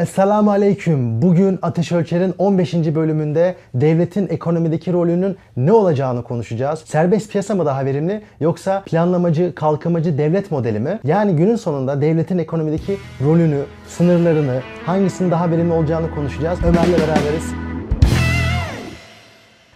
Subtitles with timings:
[0.00, 1.22] Esselamu Aleyküm.
[1.22, 2.74] Bugün Ateş Ölçer'in 15.
[2.74, 6.82] bölümünde devletin ekonomideki rolünün ne olacağını konuşacağız.
[6.84, 11.00] Serbest piyasa mı daha verimli yoksa planlamacı, kalkınmacı devlet modeli mi?
[11.04, 16.58] Yani günün sonunda devletin ekonomideki rolünü, sınırlarını, hangisinin daha verimli olacağını konuşacağız.
[16.64, 17.69] Ömer'le beraberiz.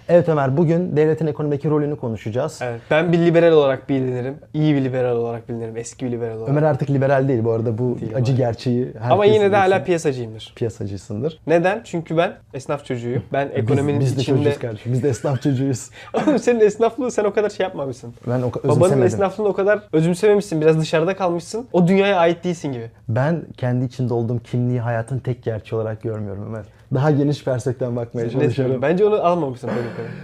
[0.09, 2.61] Evet Ömer, bugün devletin ekonomideki rolünü konuşacağız.
[2.63, 2.81] Evet.
[2.91, 4.35] Ben bir liberal olarak bilinirim.
[4.55, 5.77] İyi bir liberal olarak bilinirim.
[5.77, 6.49] Eski bir liberal olarak.
[6.49, 8.39] Ömer artık liberal değil bu arada bu Değil acı ama.
[8.39, 8.93] gerçeği.
[9.11, 10.53] Ama yine de hala piyasacıyımdır.
[10.57, 11.41] piyasacısındır.
[11.47, 11.81] Neden?
[11.85, 13.23] Çünkü ben esnaf çocuğuyum.
[13.33, 14.39] Ben ekonominin biz, biz de içinde...
[14.39, 14.93] çocuğuz kardeşim.
[14.93, 15.91] Biz de esnaf çocuğuyuz.
[16.15, 18.15] Oğlum senin esnaflığı sen o kadar şey yapmamışsın.
[18.27, 19.03] Ben o Babanın özümsemedim.
[19.07, 20.61] esnaflığını o kadar özümsememişsin.
[20.61, 21.67] Biraz dışarıda kalmışsın.
[21.73, 22.91] O dünyaya ait değilsin gibi.
[23.09, 26.65] Ben kendi içinde olduğum kimliği hayatın tek gerçeği olarak görmüyorum Ömer.
[26.95, 28.83] Daha geniş perspektiften bakmaya çalışıyorum.
[28.83, 29.79] Bence onu almamışsın kadar.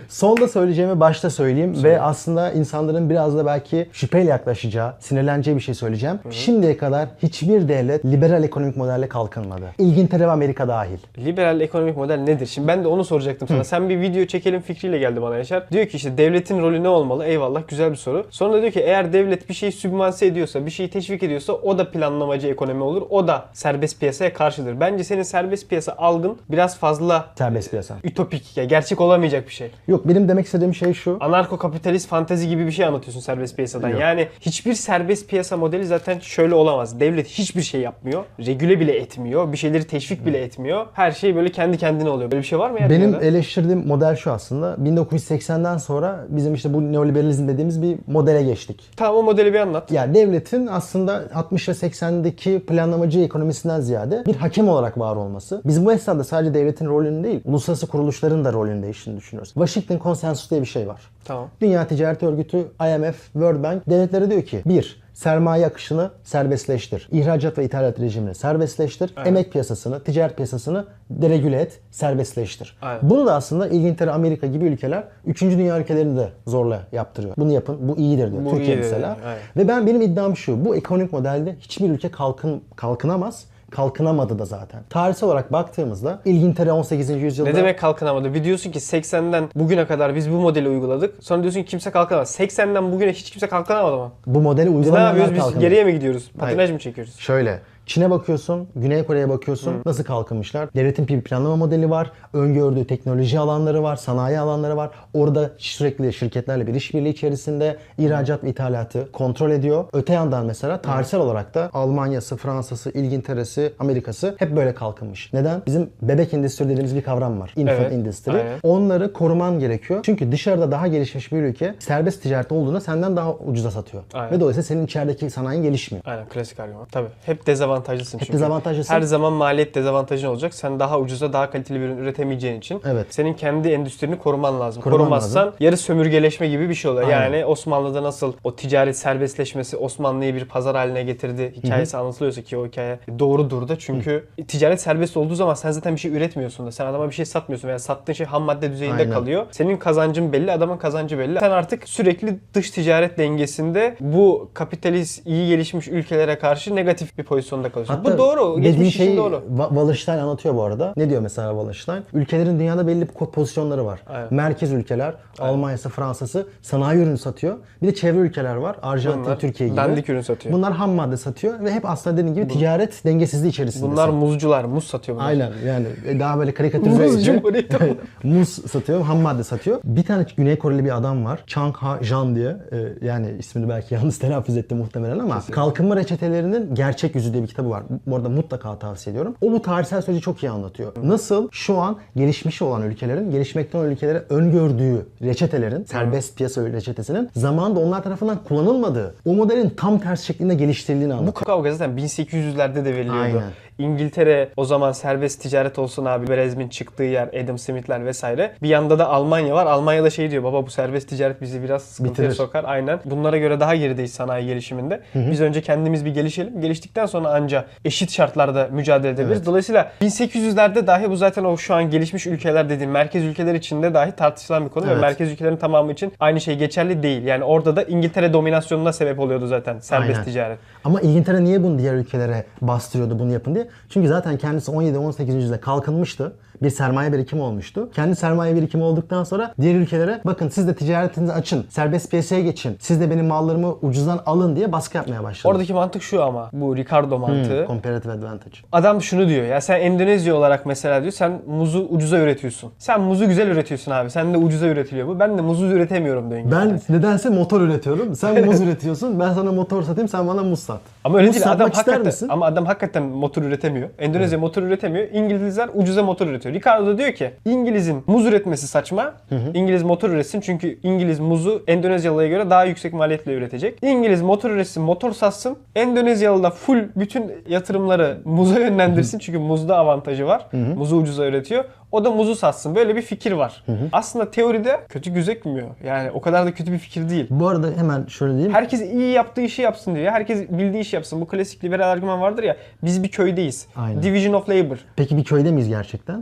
[0.08, 1.88] Sonda söyleyeceğimi başta söyleyeyim Söyle.
[1.88, 6.18] ve aslında insanların biraz da belki şüpheyle yaklaşacağı, sinirleneceği bir şey söyleyeceğim.
[6.30, 9.64] Şimdiye kadar hiçbir devlet liberal ekonomik modelle kalkınmadı.
[9.78, 10.98] İngiltere ve Amerika dahil.
[11.18, 12.46] Liberal ekonomik model nedir?
[12.46, 13.64] Şimdi ben de onu soracaktım sana.
[13.64, 15.70] Sen bir video çekelim fikriyle geldi bana Yaşar.
[15.72, 17.24] Diyor ki işte devletin rolü ne olmalı?
[17.24, 18.26] Eyvallah güzel bir soru.
[18.30, 21.78] Sonra da diyor ki eğer devlet bir şeyi sübvanse ediyorsa, bir şeyi teşvik ediyorsa o
[21.78, 23.02] da planlamacı ekonomi olur.
[23.10, 24.80] O da serbest piyasaya karşıdır.
[24.80, 27.94] Bence senin serbest piyasa algın biraz fazla Serbest piyasa.
[28.04, 29.70] ütopik ya gerçek olamayacak bir şey.
[29.88, 31.16] Yok benim demek istediğim şey şu.
[31.20, 33.88] Anarko kapitalist fantezi gibi bir şey anlatıyorsun serbest piyasadan.
[33.88, 34.00] Yok.
[34.00, 37.00] Yani hiçbir serbest piyasa modeli zaten şöyle olamaz.
[37.00, 38.24] Devlet hiçbir şey yapmıyor.
[38.46, 39.52] Regüle bile etmiyor.
[39.52, 40.86] Bir şeyleri teşvik bile etmiyor.
[40.92, 42.30] Her şey böyle kendi kendine oluyor.
[42.30, 43.24] Böyle bir şey var mı ya Benim dünyada?
[43.24, 44.74] eleştirdiğim model şu aslında.
[44.74, 48.82] 1980'den sonra bizim işte bu neoliberalizm dediğimiz bir modele geçtik.
[48.96, 49.92] Tamam o modeli bir anlat.
[49.92, 55.62] Ya devletin aslında 60 ve 80'deki planlamacı ekonomisinden ziyade bir hakem olarak var olması.
[55.64, 59.52] Biz bu esnada sadece devletin rolünün değil, uluslararası kuruluşların da rolünün değiştiğini düşünüyoruz.
[59.52, 61.00] Washington Konsensus diye bir şey var.
[61.24, 61.48] Tamam.
[61.60, 67.08] Dünya Ticaret Örgütü, IMF, World Bank devletlere diyor ki bir, sermaye akışını serbestleştir.
[67.12, 69.14] İhracat ve ithalat rejimini serbestleştir.
[69.24, 72.78] Emek piyasasını, ticaret piyasasını deregüle et, serbestleştir.
[72.82, 73.10] Aynen.
[73.10, 75.42] Bunu da aslında İngiltere, Amerika gibi ülkeler 3.
[75.42, 77.34] dünya ülkelerini de zorla yaptırıyor.
[77.38, 78.44] Bunu yapın, bu iyidir diyor.
[78.44, 79.16] Bu Türkiye iyidir, mesela.
[79.24, 79.38] aynen.
[79.56, 80.64] Ve ben benim iddiam şu.
[80.64, 83.44] Bu ekonomik modelde hiçbir ülke kalkın kalkınamaz.
[83.70, 84.80] Kalkınamadı da zaten.
[84.90, 87.10] Tarihsel olarak baktığımızda İngiltere 18.
[87.10, 88.34] yüzyılda Ne demek kalkınamadı?
[88.34, 91.14] Bir diyorsun ki 80'den bugüne kadar biz bu modeli uyguladık.
[91.20, 92.40] Sonra diyorsun ki kimse kalkınamaz.
[92.40, 94.12] 80'den bugüne hiç kimse kalkınamadı mı?
[94.26, 95.54] bu modeli Biz ne uygulamayanlar yapıyoruz?
[95.54, 96.30] Biz geriye mi gidiyoruz?
[96.38, 96.72] Patinaj Hayır.
[96.72, 97.16] mı çekiyoruz?
[97.18, 97.60] Şöyle.
[97.90, 99.74] Çin'e bakıyorsun, Güney Kore'ye bakıyorsun.
[99.86, 100.74] Nasıl kalkınmışlar?
[100.74, 102.12] Devletin bir planlama modeli var.
[102.32, 104.90] Öngördüğü teknoloji alanları var, sanayi alanları var.
[105.14, 109.84] Orada sürekli şirketlerle bir işbirliği içerisinde ihracat ve ithalatı kontrol ediyor.
[109.92, 115.32] Öte yandan mesela tarihsel olarak da Almanya'sı, Fransa'sı, İngiltere'si, Amerika'sı hep böyle kalkınmış.
[115.32, 115.62] Neden?
[115.66, 117.52] Bizim bebek endüstri dediğimiz bir kavram var.
[117.56, 118.30] Infant Evet, industry.
[118.32, 118.58] aynen.
[118.62, 120.00] Onları koruman gerekiyor.
[120.02, 124.02] Çünkü dışarıda daha gelişmiş bir ülke serbest ticaret olduğunda senden daha ucuza satıyor.
[124.14, 124.32] Aynen.
[124.32, 126.04] Ve dolayısıyla senin içerideki sanayin gelişmiyor.
[126.06, 126.86] Aynen klasik argüman.
[126.92, 127.08] Tabii.
[127.26, 127.46] Hep
[127.80, 128.32] dezavantajlısın Hep çünkü.
[128.38, 128.94] dezavantajlısın.
[128.94, 130.54] Her zaman maliyet dezavantajın olacak.
[130.54, 133.06] Sen daha ucuza daha kaliteli bir ürün üretemeyeceğin için Evet.
[133.10, 134.82] senin kendi endüstrini koruman lazım.
[134.82, 135.54] Koruman Korumazsan lazım.
[135.60, 137.08] yarı sömürgeleşme gibi bir şey oluyor.
[137.08, 137.20] Aynen.
[137.22, 142.66] Yani Osmanlı'da nasıl o ticaret serbestleşmesi Osmanlı'yı bir pazar haline getirdi hikayesi anlatılıyorsa ki o
[142.66, 146.86] hikaye doğrudur da çünkü ticaret serbest olduğu zaman sen zaten bir şey üretmiyorsun da sen
[146.86, 149.12] adama bir şey satmıyorsun veya sattığın şey ham madde düzeyinde Aynen.
[149.12, 149.46] kalıyor.
[149.50, 151.38] Senin kazancın belli, adamın kazancı belli.
[151.40, 157.69] Sen artık sürekli dış ticaret dengesinde bu kapitalist iyi gelişmiş ülkelere karşı negatif bir pozisyonda
[157.70, 158.04] kalıyorsun.
[158.04, 158.62] bu doğru.
[158.62, 159.42] Dediğin için doğru.
[159.56, 160.92] Wallenstein anlatıyor bu arada.
[160.96, 162.02] Ne diyor mesela Wallenstein?
[162.12, 164.00] Ülkelerin dünyada belli pozisyonları var.
[164.06, 164.28] Aynen.
[164.34, 167.56] Merkez ülkeler, Almanya'sı, Fransa'sı sanayi ürünü satıyor.
[167.82, 168.76] Bir de çevre ülkeler var.
[168.82, 169.76] Arjantin, Bunlar Türkiye gibi.
[169.76, 170.54] dandik ürün satıyor.
[170.54, 173.90] Bunlar ham madde satıyor ve hep aslında dediğin gibi ticaret dengesizliği içerisinde.
[173.92, 175.28] Bunlar muzcular, muz satıyor bunlar.
[175.28, 175.86] Aynen yani
[176.20, 177.24] daha böyle karikatürize Muz.
[177.24, 177.96] Cumhuriyeti.
[178.22, 179.80] Muz satıyor, ham madde satıyor.
[179.84, 181.40] Bir tane Güney Koreli bir adam var.
[181.46, 182.56] Chang Ha Jan diye.
[182.72, 187.49] Ee, yani ismini belki yanlış telaffuz etti muhtemelen ama Kalkınma Reçetelerinin Gerçek Yüzü diye bir
[187.50, 187.82] kitabı var.
[188.06, 189.34] Bu arada mutlaka tavsiye ediyorum.
[189.40, 190.92] O bu tarihsel süreci çok iyi anlatıyor.
[191.02, 197.80] Nasıl şu an gelişmiş olan ülkelerin, gelişmekte olan ülkelere öngördüğü reçetelerin, serbest piyasa reçetesinin zamanında
[197.80, 201.46] onlar tarafından kullanılmadığı, o modelin tam ters şeklinde geliştirildiğini Bu anlatıyor.
[201.46, 203.20] kavga zaten 1800'lerde de veriliyordu.
[203.22, 203.42] Aynen.
[203.80, 206.28] İngiltere o zaman serbest ticaret olsun abi.
[206.28, 208.52] Berezmin çıktığı yer, Adam Smith'ler vesaire.
[208.62, 209.66] Bir yanda da Almanya var.
[209.66, 212.36] Almanya'da şey diyor baba bu serbest ticaret bizi biraz sıkıntıya Bitirir.
[212.36, 212.64] sokar.
[212.66, 213.00] Aynen.
[213.04, 215.00] Bunlara göre daha gerideyiz sanayi gelişiminde.
[215.14, 216.60] Biz önce kendimiz bir gelişelim.
[216.60, 219.36] Geliştikten sonra anca eşit şartlarda mücadele edebiliriz.
[219.38, 219.46] Evet.
[219.46, 224.12] Dolayısıyla 1800'lerde dahi bu zaten o şu an gelişmiş ülkeler dediğim merkez ülkeler içinde dahi
[224.12, 225.00] tartışılan bir konu ve Evet.
[225.02, 227.22] merkez ülkelerin tamamı için aynı şey geçerli değil.
[227.24, 230.24] Yani orada da İngiltere dominasyonuna sebep oluyordu zaten serbest Aynen.
[230.24, 230.58] ticaret.
[230.84, 233.66] Ama İngiltere niye bunu diğer ülkelere bastırıyordu bunu yapın diye?
[233.88, 235.34] Çünkü zaten kendisi 17-18.
[235.34, 236.32] yüzyılda kalkınmıştı.
[236.62, 237.90] Bir sermaye birikimi olmuştu.
[237.94, 242.76] Kendi sermaye birikimi olduktan sonra diğer ülkelere bakın siz de ticaretinizi açın, serbest piyasaya geçin,
[242.80, 245.52] siz de benim mallarımı ucuzdan alın diye baskı yapmaya başladı.
[245.52, 247.64] Oradaki mantık şu ama bu Ricardo mantığı.
[247.66, 248.56] Comparative advantage.
[248.72, 252.70] Adam şunu diyor ya sen Endonezya olarak mesela diyor sen muzu ucuza üretiyorsun.
[252.78, 254.10] Sen muzu güzel üretiyorsun abi.
[254.10, 255.20] Sen de ucuza üretiliyor bu.
[255.20, 256.98] Ben de muzu üretemiyorum diyor Ben İngiltere.
[256.98, 258.14] nedense motor üretiyorum.
[258.14, 259.20] Sen muz üretiyorsun.
[259.20, 260.80] Ben sana motor satayım, sen bana muz sat.
[261.04, 261.50] Ama öyle Muz değil.
[261.52, 262.28] Adam ister hakikaten, misin?
[262.30, 263.88] ama adam hakikaten motor üretemiyor.
[263.98, 265.08] Endonezya motor üretemiyor.
[265.12, 266.54] İngilizler ucuza motor üretiyor.
[266.54, 269.14] Ricardo da diyor ki İngiliz'in muz üretmesi saçma.
[269.54, 273.78] İngiliz motor üretsin çünkü İngiliz muzu Endonezyalıya göre daha yüksek maliyetle üretecek.
[273.82, 275.56] İngiliz motor üretsin, motor satsın.
[275.76, 280.46] Endonezyalı da full bütün yatırımları muza yönlendirsin çünkü muzda avantajı var.
[280.76, 281.64] Muzu ucuza üretiyor.
[281.92, 282.74] O da muzu satsın.
[282.74, 283.64] Böyle bir fikir var.
[283.92, 285.68] Aslında teoride kötü gözükmüyor.
[285.84, 287.26] Yani o kadar da kötü bir fikir değil.
[287.30, 288.54] Bu arada hemen şöyle diyeyim.
[288.54, 290.12] Herkes iyi yaptığı işi yapsın diyor.
[290.12, 291.20] Herkes bildiği işi yapsın.
[291.20, 292.56] Bu klasik liberal argüman vardır ya.
[292.82, 293.66] Biz bir köydeyiz.
[293.76, 294.02] Aynen.
[294.02, 294.76] Division of labor.
[294.96, 296.18] Peki bir köyde miyiz gerçekten?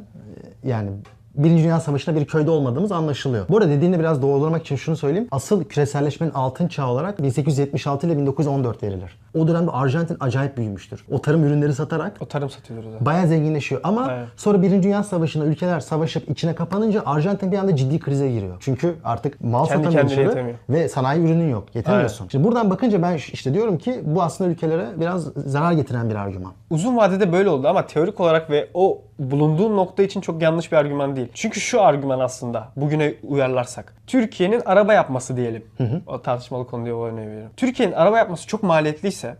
[0.64, 0.90] Ee, Yani
[1.34, 3.48] Birinci Dünya Savaşı'nda bir köyde olmadığımız anlaşılıyor.
[3.48, 5.28] Bu arada dediğini biraz doğrulamak için şunu söyleyeyim.
[5.30, 9.18] Asıl küreselleşmenin altın çağı olarak 1876 ile 1914 verilir.
[9.38, 11.04] O dönemde Arjantin acayip büyümüştür.
[11.10, 13.06] O tarım ürünleri satarak O tarım satıyorlar o zaman.
[13.06, 13.80] bayağı zenginleşiyor.
[13.84, 14.28] Ama Evet.
[14.36, 18.56] sonra Birinci Dünya Savaşı'nda ülkeler savaşıp içine kapanınca Arjantin bir anda ciddi krize giriyor.
[18.60, 21.64] Çünkü artık mal Kendi satamıyor ve sanayi ürünün yok.
[21.74, 22.28] Yetemiyorsun.
[22.28, 26.52] Şimdi buradan bakınca ben işte diyorum ki bu aslında ülkelere biraz zarar getiren bir argüman.
[26.70, 30.76] Uzun vadede böyle oldu ama teorik olarak ve o bulunduğun nokta için çok yanlış bir
[30.76, 31.27] argüman değil.
[31.34, 33.94] Çünkü şu argüman aslında bugüne uyarlarsak.
[34.06, 35.64] Türkiye'nin araba yapması diyelim.
[36.06, 37.50] O tartışmalı konu diye örneği veriyorum.
[37.56, 39.36] Türkiye'nin araba yapması çok maliyetliyse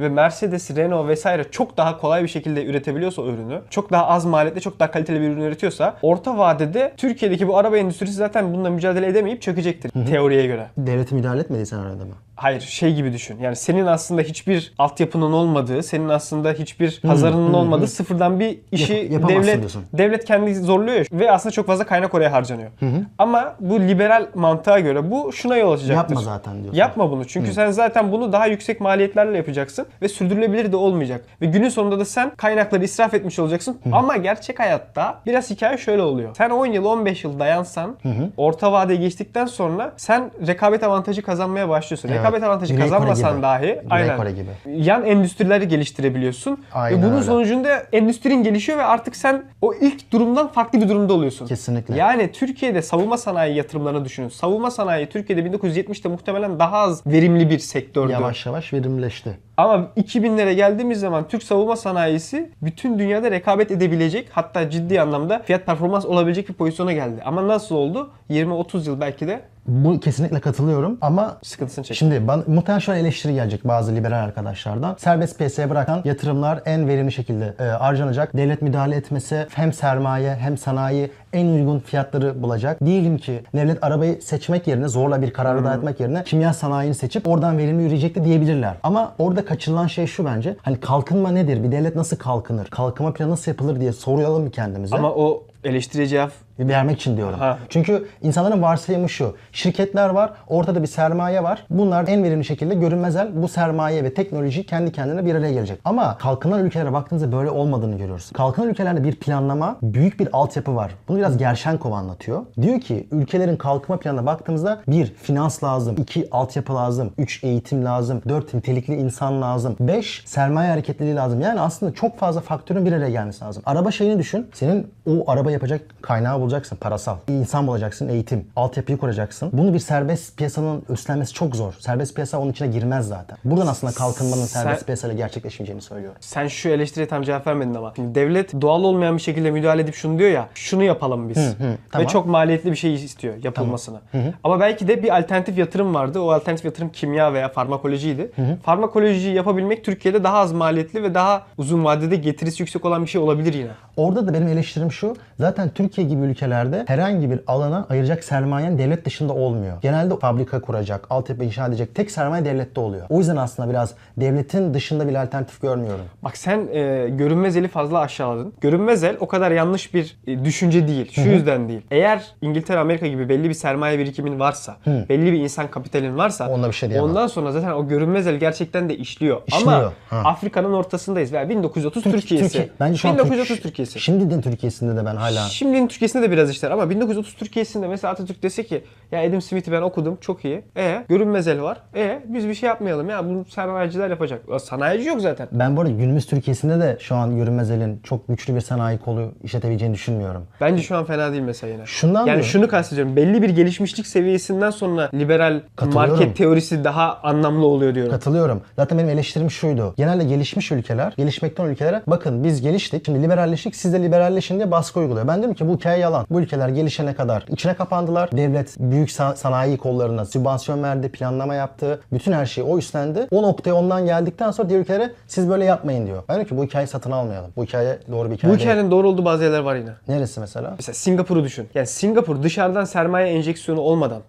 [0.00, 4.24] ve Mercedes, Renault vesaire çok daha kolay bir şekilde üretebiliyorsa o ürünü, çok daha az
[4.24, 8.70] maliyetle çok daha kaliteli bir ürün üretiyorsa orta vadede Türkiye'deki bu araba endüstrisi zaten bununla
[8.70, 10.66] mücadele edemeyip çökecektir teoriye göre.
[10.76, 12.14] Devleti müdahale etmediysen arada mı?
[12.42, 13.38] Hayır şey gibi düşün.
[13.40, 19.28] Yani senin aslında hiçbir altyapının olmadığı, senin aslında hiçbir pazarının olmadığı sıfırdan bir işi Yap-
[19.28, 19.84] devlet diyorsun.
[19.92, 21.04] devlet kendi zorluyor ya.
[21.12, 22.70] ve aslında çok fazla kaynak oraya harcanıyor.
[23.18, 26.14] Ama bu liberal mantığa göre bu şuna yol açacaktır.
[26.14, 26.78] Yapma zaten diyorsun.
[26.78, 27.24] Yapma bunu.
[27.24, 31.24] Çünkü sen zaten bunu daha yüksek maliyetlerle yapacaksın ve sürdürülebilir de olmayacak.
[31.40, 33.78] Ve günün sonunda da sen kaynakları israf etmiş olacaksın.
[33.92, 36.30] Ama gerçek hayatta biraz hikaye şöyle oluyor.
[36.36, 37.96] Sen 10 yıl 15 yıl dayansan
[38.36, 42.08] orta vadeye geçtikten sonra sen rekabet avantajı kazanmaya başlıyorsun.
[42.08, 42.18] Evet.
[42.18, 43.42] Rekabet avantajı Güney kazanmasan gibi.
[43.42, 44.16] dahi Güney aynen.
[44.16, 44.50] Kore gibi.
[44.66, 46.58] Yan endüstrileri geliştirebiliyorsun.
[46.72, 47.24] Aynen ve bunun öyle.
[47.24, 51.46] sonucunda endüstrin gelişiyor ve artık sen o ilk durumdan farklı bir durumda oluyorsun.
[51.46, 51.96] Kesinlikle.
[51.96, 54.28] Yani Türkiye'de savunma sanayi yatırımlarını düşünün.
[54.28, 58.12] Savunma sanayi Türkiye'de 1970'te muhtemelen daha az verimli bir sektördü.
[58.12, 59.38] Yavaş yavaş verimleşti.
[59.56, 65.66] Ama 2000'lere geldiğimiz zaman Türk savunma sanayisi bütün dünyada rekabet edebilecek hatta ciddi anlamda fiyat
[65.66, 67.22] performans olabilecek bir pozisyona geldi.
[67.24, 68.10] Ama nasıl oldu?
[68.30, 71.98] 20-30 yıl belki de Bu kesinlikle katılıyorum ama sıkıntısını çekti.
[71.98, 74.96] Şimdi bana, muhtemelen şöyle eleştiri gelecek bazı liberal arkadaşlardan.
[74.98, 78.36] Serbest piyasaya bırakan yatırımlar en verimli şekilde e, harcanacak.
[78.36, 82.84] Devlet müdahale etmesi hem sermaye hem sanayi en uygun fiyatları bulacak.
[82.84, 87.58] Diyelim ki devlet arabayı seçmek yerine zorla bir kararı dağıtmak yerine kimya sanayini seçip oradan
[87.58, 88.74] verimli yürüyecekti diyebilirler.
[88.82, 90.56] Ama orada kaçırılan şey şu bence.
[90.62, 91.62] Hani kalkınma nedir?
[91.62, 92.66] Bir devlet nasıl kalkınır?
[92.66, 94.96] Kalkınma planı nasıl yapılır diye soruyalım kendimize.
[94.96, 96.32] Ama o eleştiriye cevap
[96.68, 97.38] vermek için diyorum.
[97.38, 97.58] Ha.
[97.68, 99.36] Çünkü insanların varsayımı şu.
[99.52, 101.66] Şirketler var, ortada bir sermaye var.
[101.70, 103.42] Bunlar en verimli şekilde görünmezler.
[103.42, 105.80] Bu sermaye ve teknoloji kendi kendine bir araya gelecek.
[105.84, 108.30] Ama kalkınan ülkelere baktığınızda böyle olmadığını görüyoruz.
[108.34, 110.94] Kalkınan ülkelerde bir planlama, büyük bir altyapı var.
[111.08, 112.42] Bunu biraz Gerşenkov anlatıyor.
[112.62, 118.22] Diyor ki ülkelerin kalkınma planına baktığımızda bir finans lazım, iki altyapı lazım, üç eğitim lazım,
[118.28, 121.40] dört nitelikli insan lazım, beş sermaye hareketliliği lazım.
[121.40, 123.62] Yani aslında çok fazla faktörün bir araya gelmesi lazım.
[123.66, 124.46] Araba şeyini düşün.
[124.52, 127.16] Senin o araba yapacak kaynağı bulacaksın parasal.
[127.28, 129.50] İnsan bulacaksın, eğitim, altyapıyı kuracaksın.
[129.52, 131.74] Bunu bir serbest piyasanın üstlenmesi çok zor.
[131.78, 133.38] Serbest piyasa onun içine girmez zaten.
[133.44, 136.18] Buradan aslında kalkınmanın Sen- serbest piyasayla gerçekleşmeyeceğini söylüyorum.
[136.20, 137.92] Sen şu eleştiriye tam cevap vermedin ama.
[137.96, 140.48] Şimdi devlet doğal olmayan bir şekilde müdahale edip şunu diyor ya.
[140.54, 141.56] Şunu yapalım biz.
[141.90, 142.06] tamam.
[142.06, 144.00] Ve çok maliyetli bir şey istiyor yapılmasını.
[144.44, 146.20] Ama belki de bir alternatif yatırım vardı.
[146.20, 148.30] O alternatif yatırım kimya veya farmakolojiydi.
[148.62, 153.20] Farmakolojiyi yapabilmek Türkiye'de daha az maliyetli ve daha uzun vadede getirisi yüksek olan bir şey
[153.20, 153.70] olabilir yine.
[153.96, 155.16] Orada da benim eleştirim şu.
[155.38, 159.76] Zaten Türkiye gibi ülkelerde herhangi bir alana ayıracak sermayen devlet dışında olmuyor.
[159.82, 163.06] Genelde fabrika kuracak, altyapı inşa edecek tek sermaye devlette oluyor.
[163.08, 166.04] O yüzden aslında biraz devletin dışında bir alternatif görmüyorum.
[166.22, 168.52] Bak sen e, görünmez eli fazla aşağıladın.
[168.60, 171.12] Görünmez el o kadar yanlış bir e, düşünce değil.
[171.12, 171.80] Şu yüzden değil.
[171.90, 176.68] Eğer İngiltere, Amerika gibi belli bir sermaye birikimin varsa, belli bir insan kapitalin varsa Onunla
[176.68, 177.10] bir şey diyemem.
[177.10, 179.40] ondan sonra zaten o görünmez el gerçekten de işliyor.
[179.46, 180.20] İşliyor, Ama.
[180.30, 182.44] Afrika'nın ortasındayız veya 1930 Türkiye'si.
[182.46, 182.68] Türkiye.
[182.80, 184.00] Bence şu an 1930 Türk- Türkiye'si.
[184.00, 184.40] Şimdinin
[184.82, 188.64] Türkiye'sinde de ben hala Şimdinin Türkiye'sinde de biraz işler ama 1930 Türkiye'sinde mesela Atatürk dese
[188.64, 190.62] ki ya Adam Smith'i ben okudum çok iyi.
[190.76, 191.78] E görünmez el var.
[191.96, 194.42] E biz bir şey yapmayalım ya bunu sanayiciler yapacak.
[194.52, 195.48] Ya, Sanayici yok zaten.
[195.52, 199.32] Ben bu arada günümüz Türkiye'sinde de şu an görünmez elin çok güçlü bir sanayi kolu
[199.42, 200.46] işletebileceğini düşünmüyorum.
[200.60, 201.86] Bence şu an fena değil mesela yine.
[201.86, 202.44] Şundan yani mı?
[202.44, 203.16] şunu kastediyorum.
[203.16, 205.60] Belli bir gelişmişlik seviyesinden sonra liberal
[205.92, 208.12] market teorisi daha anlamlı oluyor diyorum.
[208.12, 208.62] Katılıyorum.
[208.76, 209.94] Zaten benim eleştirim şuydu.
[209.96, 214.70] Genelde gelişmiş ülkeler, gelişmekte olan ülkelere bakın biz geliştik, şimdi liberalleştik, siz de liberalleşin diye
[214.72, 215.28] baskı uyguluyor.
[215.28, 216.26] Ben diyorum ki bu hikaye yalan.
[216.30, 218.30] Bu ülkeler gelişene kadar içine kapandılar.
[218.32, 222.00] Devlet büyük sa- sanayi kollarına sübvansiyon verdi, planlama yaptı.
[222.12, 223.26] Bütün her şeyi o üstlendi.
[223.30, 226.22] O noktaya ondan geldikten sonra diğer ülkelere siz böyle yapmayın diyor.
[226.28, 227.50] Ben diyorum ki bu hikayeyi satın almayalım.
[227.56, 229.90] Bu hikaye doğru bir hikaye Bu hikayenin doğru olduğu bazı yerler var yine.
[230.08, 230.74] Neresi mesela?
[230.78, 231.68] Mesela Singapur'u düşün.
[231.74, 234.20] Yani Singapur dışarıdan sermaye enjeksiyonu olmadan,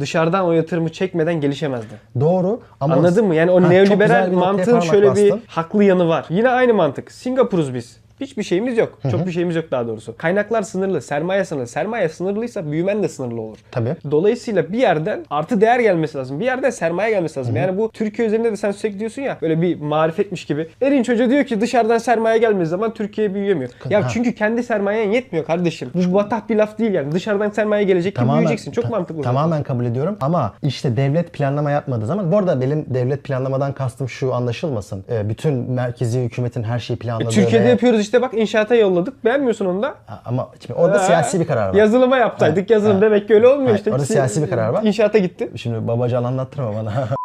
[0.00, 1.94] dışarıdan o yatırımı çekmeden gelişemezdi.
[2.20, 3.34] Doğru ama Anladın mı?
[3.34, 5.42] Yani o Ha, neoliberal bir mantığın şöyle bir bastın.
[5.46, 6.26] haklı yanı var.
[6.28, 7.12] Yine aynı mantık.
[7.12, 7.96] Singapur'uz biz.
[8.20, 8.98] Hiçbir şeyimiz yok.
[9.10, 10.16] Çok bir şeyimiz yok daha doğrusu.
[10.16, 11.66] Kaynaklar sınırlı, sermaye sınırlı.
[11.66, 13.58] Sermaye sınırlıysa büyümen de sınırlı olur.
[13.70, 13.94] Tabii.
[14.10, 16.40] Dolayısıyla bir yerden artı değer gelmesi lazım.
[16.40, 17.56] Bir yerden sermaye gelmesi lazım.
[17.56, 20.68] Yani bu Türkiye üzerinde de sen sürekli diyorsun ya böyle bir marifetmiş gibi.
[20.82, 23.70] Erinç Hoca diyor ki dışarıdan sermaye gelmediği zaman Türkiye büyüyemiyor.
[23.90, 24.08] Ya Ha.
[24.12, 25.90] çünkü kendi sermayen yetmiyor kardeşim.
[25.94, 27.12] Bu batah bir laf değil yani.
[27.12, 28.72] Dışarıdan sermaye gelecek ki büyüyeceksin.
[28.72, 29.22] Çok ta- mantıklı.
[29.22, 29.34] zaten.
[29.34, 34.08] Tamamen kabul ediyorum ama işte devlet planlama yapmadığı zaman bu arada benim devlet planlamadan kastım
[34.08, 35.04] şu anlaşılmasın.
[35.10, 39.24] Ee, bütün merkezi hükümetin her şeyi planladığı Türkiye'de ve- yapıyoruz işte bak inşaata yolladık.
[39.24, 39.94] Beğenmiyorsun onu da.
[40.06, 41.02] Ha, ama şimdi orada Ha.
[41.04, 41.74] siyasi bir karar var.
[41.74, 42.70] Yazılıma yapsaydık.
[42.70, 43.02] Yazılım Ha.
[43.02, 43.92] demek ki öyle olmuyor Hayır, işte.
[43.92, 44.82] orada siyasi bir karar var.
[44.82, 45.50] İnşaata gitti.
[45.56, 46.92] Şimdi babacan anlattırma bana.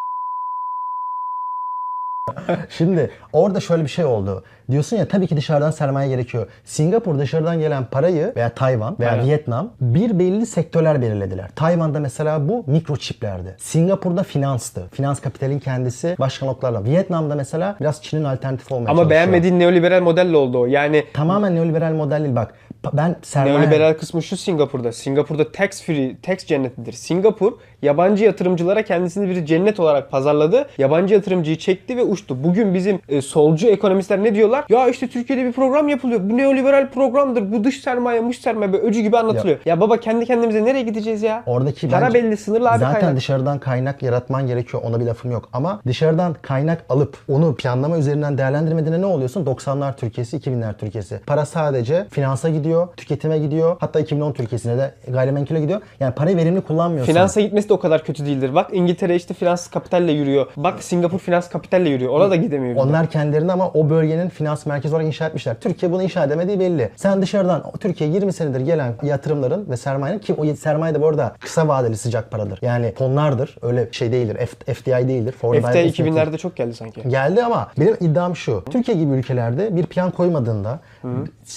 [2.69, 4.43] Şimdi orada şöyle bir şey oldu.
[4.71, 6.47] Diyorsun ya tabii ki dışarıdan sermaye gerekiyor.
[6.65, 9.25] Singapur dışarıdan gelen parayı veya Tayvan veya Aynen.
[9.25, 11.49] Vietnam bir belli sektörler belirlediler.
[11.55, 13.55] Tayvan'da mesela bu mikroçiplerdi.
[13.59, 14.83] Singapur'da finanstı.
[14.91, 16.83] Finans kapitalin kendisi başka noktalarla.
[16.85, 19.09] Vietnam'da mesela biraz Çin'in alternatif olmaya Ama çalışıyor.
[19.09, 20.65] beğenmediğin neoliberal modelle oldu o.
[20.65, 22.53] Yani Tamamen neoliberal model değil bak.
[22.93, 23.55] Ben sermaye...
[23.59, 24.91] Neoliberal kısmı şu Singapur'da.
[24.91, 26.93] Singapur'da tax free, tax cennetidir.
[26.93, 30.67] Singapur yabancı yatırımcılara kendisini bir cennet olarak pazarladı.
[30.77, 32.43] Yabancı yatırımcıyı çekti ve uçtu.
[32.43, 34.65] Bugün bizim e, solcu ekonomistler ne diyorlar?
[34.69, 36.19] Ya işte Türkiye'de bir program yapılıyor.
[36.23, 37.51] Bu neoliberal programdır.
[37.51, 39.57] Bu dış sermaye, muş sermaye böyle öcü gibi anlatılıyor.
[39.65, 41.43] Ya, baba kendi kendimize nereye gideceğiz ya?
[41.45, 43.17] Oradaki Para bence- belli, sınırlı abi Zaten kaynak.
[43.17, 44.83] dışarıdan kaynak yaratman gerekiyor.
[44.85, 45.49] Ona bir lafım yok.
[45.53, 49.45] Ama dışarıdan kaynak alıp onu planlama üzerinden değerlendirmediğinde ne oluyorsun?
[49.45, 51.19] 90'lar Türkiye'si, 2000'ler Türkiye'si.
[51.27, 53.77] Para sadece finansa gidiyor, tüketime gidiyor.
[53.79, 55.81] Hatta 2010 Türkiye'sine de gayrimenkule gidiyor.
[55.99, 57.13] Yani parayı verimli kullanmıyorsun.
[57.13, 58.55] Finansa gitmesi de o kadar kötü değildir.
[58.55, 60.47] Bak İngiltere işte finans kapitalle yürüyor.
[60.57, 62.11] Bak Singapur finans kapitalle yürüyor.
[62.11, 62.75] Ona da gidemiyor.
[62.75, 65.55] Onlar kendilerini ama o bölgenin finans merkezi olarak inşa etmişler.
[65.61, 66.89] Türkiye bunu inşa edemediği belli.
[66.95, 71.35] Sen dışarıdan Türkiye 20 senedir gelen yatırımların ve sermayenin ki o sermaye de bu arada
[71.39, 72.59] kısa vadeli sıcak paradır.
[72.61, 73.57] Yani fonlardır.
[73.61, 74.37] Öyle şey değildir.
[74.37, 75.31] F- FDI değildir.
[75.31, 77.09] Foreign Investment 2000'lerde çok geldi sanki.
[77.09, 78.63] Geldi ama benim iddiam şu.
[78.71, 80.79] Türkiye gibi ülkelerde bir plan koymadığında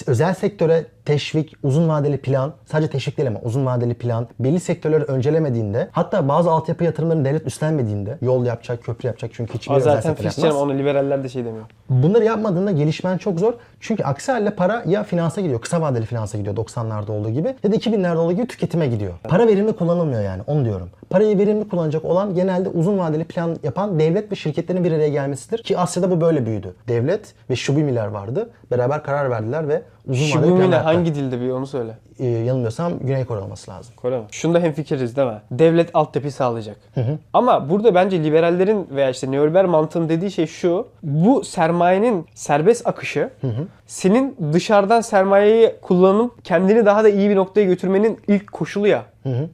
[0.07, 5.05] özel sektöre teşvik, uzun vadeli plan, sadece teşvik değil ama uzun vadeli plan, belli sektörleri
[5.05, 9.93] öncelemediğinde, hatta bazı altyapı yatırımlarını devlet üstlenmediğinde, yol yapacak, köprü yapacak çünkü hiçbir Ama özel
[9.95, 10.43] zaten sektör yapmaz.
[10.43, 11.65] canım onu liberaller de şey demiyor.
[11.91, 13.53] Bunları yapmadığında gelişmen çok zor.
[13.81, 17.73] Çünkü aksi halde para ya finansa gidiyor, kısa vadeli finansa gidiyor 90'larda olduğu gibi ya
[17.73, 19.13] da 2000'lerde olduğu gibi tüketime gidiyor.
[19.29, 20.91] Para verimli kullanılmıyor yani onu diyorum.
[21.11, 25.63] Parayı verimli kullanacak olan genelde uzun vadeli plan yapan devlet ve şirketlerin bir araya gelmesidir.
[25.63, 26.75] Ki Asya'da bu böyle büyüdü.
[26.89, 28.51] Devlet ve Şubimiler vardı.
[28.71, 30.83] Beraber karar verdiler ve uzun vadeli plan yaptılar.
[30.83, 31.99] Hangi dilde bir onu söyle.
[32.21, 33.95] Ee, yanılmıyorsam Güney Kore olması lazım.
[33.97, 34.25] Kore mi?
[34.31, 35.41] Şunda hemfikiriz değil mi?
[35.51, 36.77] Devlet altyapıyı sağlayacak.
[37.33, 40.89] Ama burada bence liberallerin veya işte neoliberal mantığın dediği şey şu.
[41.03, 43.31] Bu sermayenin serbest akışı
[43.87, 49.05] senin dışarıdan sermayeyi kullanıp kendini daha da iyi bir noktaya götürmenin ilk koşulu ya.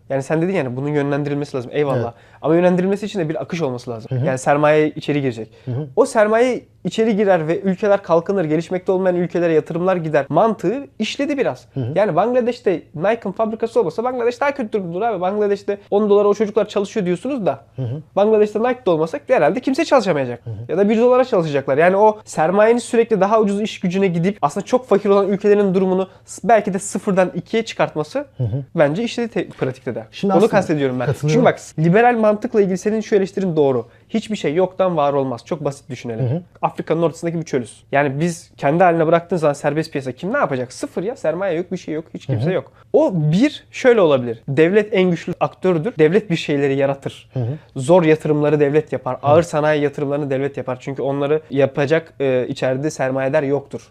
[0.08, 1.70] Yani sen dedin yani bunun yönlendirilmesi lazım.
[1.74, 2.02] Eyvallah.
[2.02, 2.14] Evet.
[2.42, 4.10] Ama yönlendirilmesi için de bir akış olması lazım.
[4.26, 5.48] Yani sermaye içeri girecek.
[5.96, 10.26] O sermaye içeri girer ve ülkeler kalkınır, gelişmekte olmayan ülkelere yatırımlar gider.
[10.28, 11.68] Mantığı işledi biraz.
[11.94, 15.20] Yani Bangladeş'te Nike'ın fabrikası olmasa Bangladeş daha kötü durumdadır abi.
[15.20, 17.64] Bangladeş'te 10 dolara o çocuklar çalışıyor diyorsunuz da.
[18.16, 20.42] Bangladeş'te Nike'de olmasak herhalde kimse çalışamayacak.
[20.68, 21.78] Ya da 1 dolara çalışacaklar.
[21.78, 26.08] Yani o sermayenin sürekli daha ucuz iş gücüne gidip aslında çok fakir olan ülkelerin durumunu
[26.44, 28.26] belki de sıfırdan ikiye çıkartması
[28.74, 30.04] bence işledi te- pratikte de.
[30.10, 31.08] Şimdi Onu kastediyorum ben.
[31.20, 33.86] Çünkü bak liberal mantıkla ilgili senin şu eleştirin doğru.
[34.14, 35.40] Hiçbir şey yoktan var olmaz.
[35.44, 36.24] Çok basit düşünelim.
[36.62, 37.84] Afrika'nın ortasındaki bir çölüz.
[37.92, 40.72] Yani biz kendi haline bıraktığın zaman serbest piyasa kim ne yapacak?
[40.72, 41.16] Sıfır ya.
[41.16, 42.04] Sermaye yok, bir şey yok.
[42.14, 42.72] Hiç kimse yok.
[42.92, 44.42] O bir şöyle olabilir.
[44.48, 45.94] Devlet en güçlü aktördür.
[45.98, 47.30] Devlet bir şeyleri yaratır.
[47.76, 49.16] Zor yatırımları devlet yapar.
[49.22, 50.78] Ağır sanayi yatırımlarını devlet yapar.
[50.80, 53.90] Çünkü onları yapacak e, içeride sermayeler yoktur.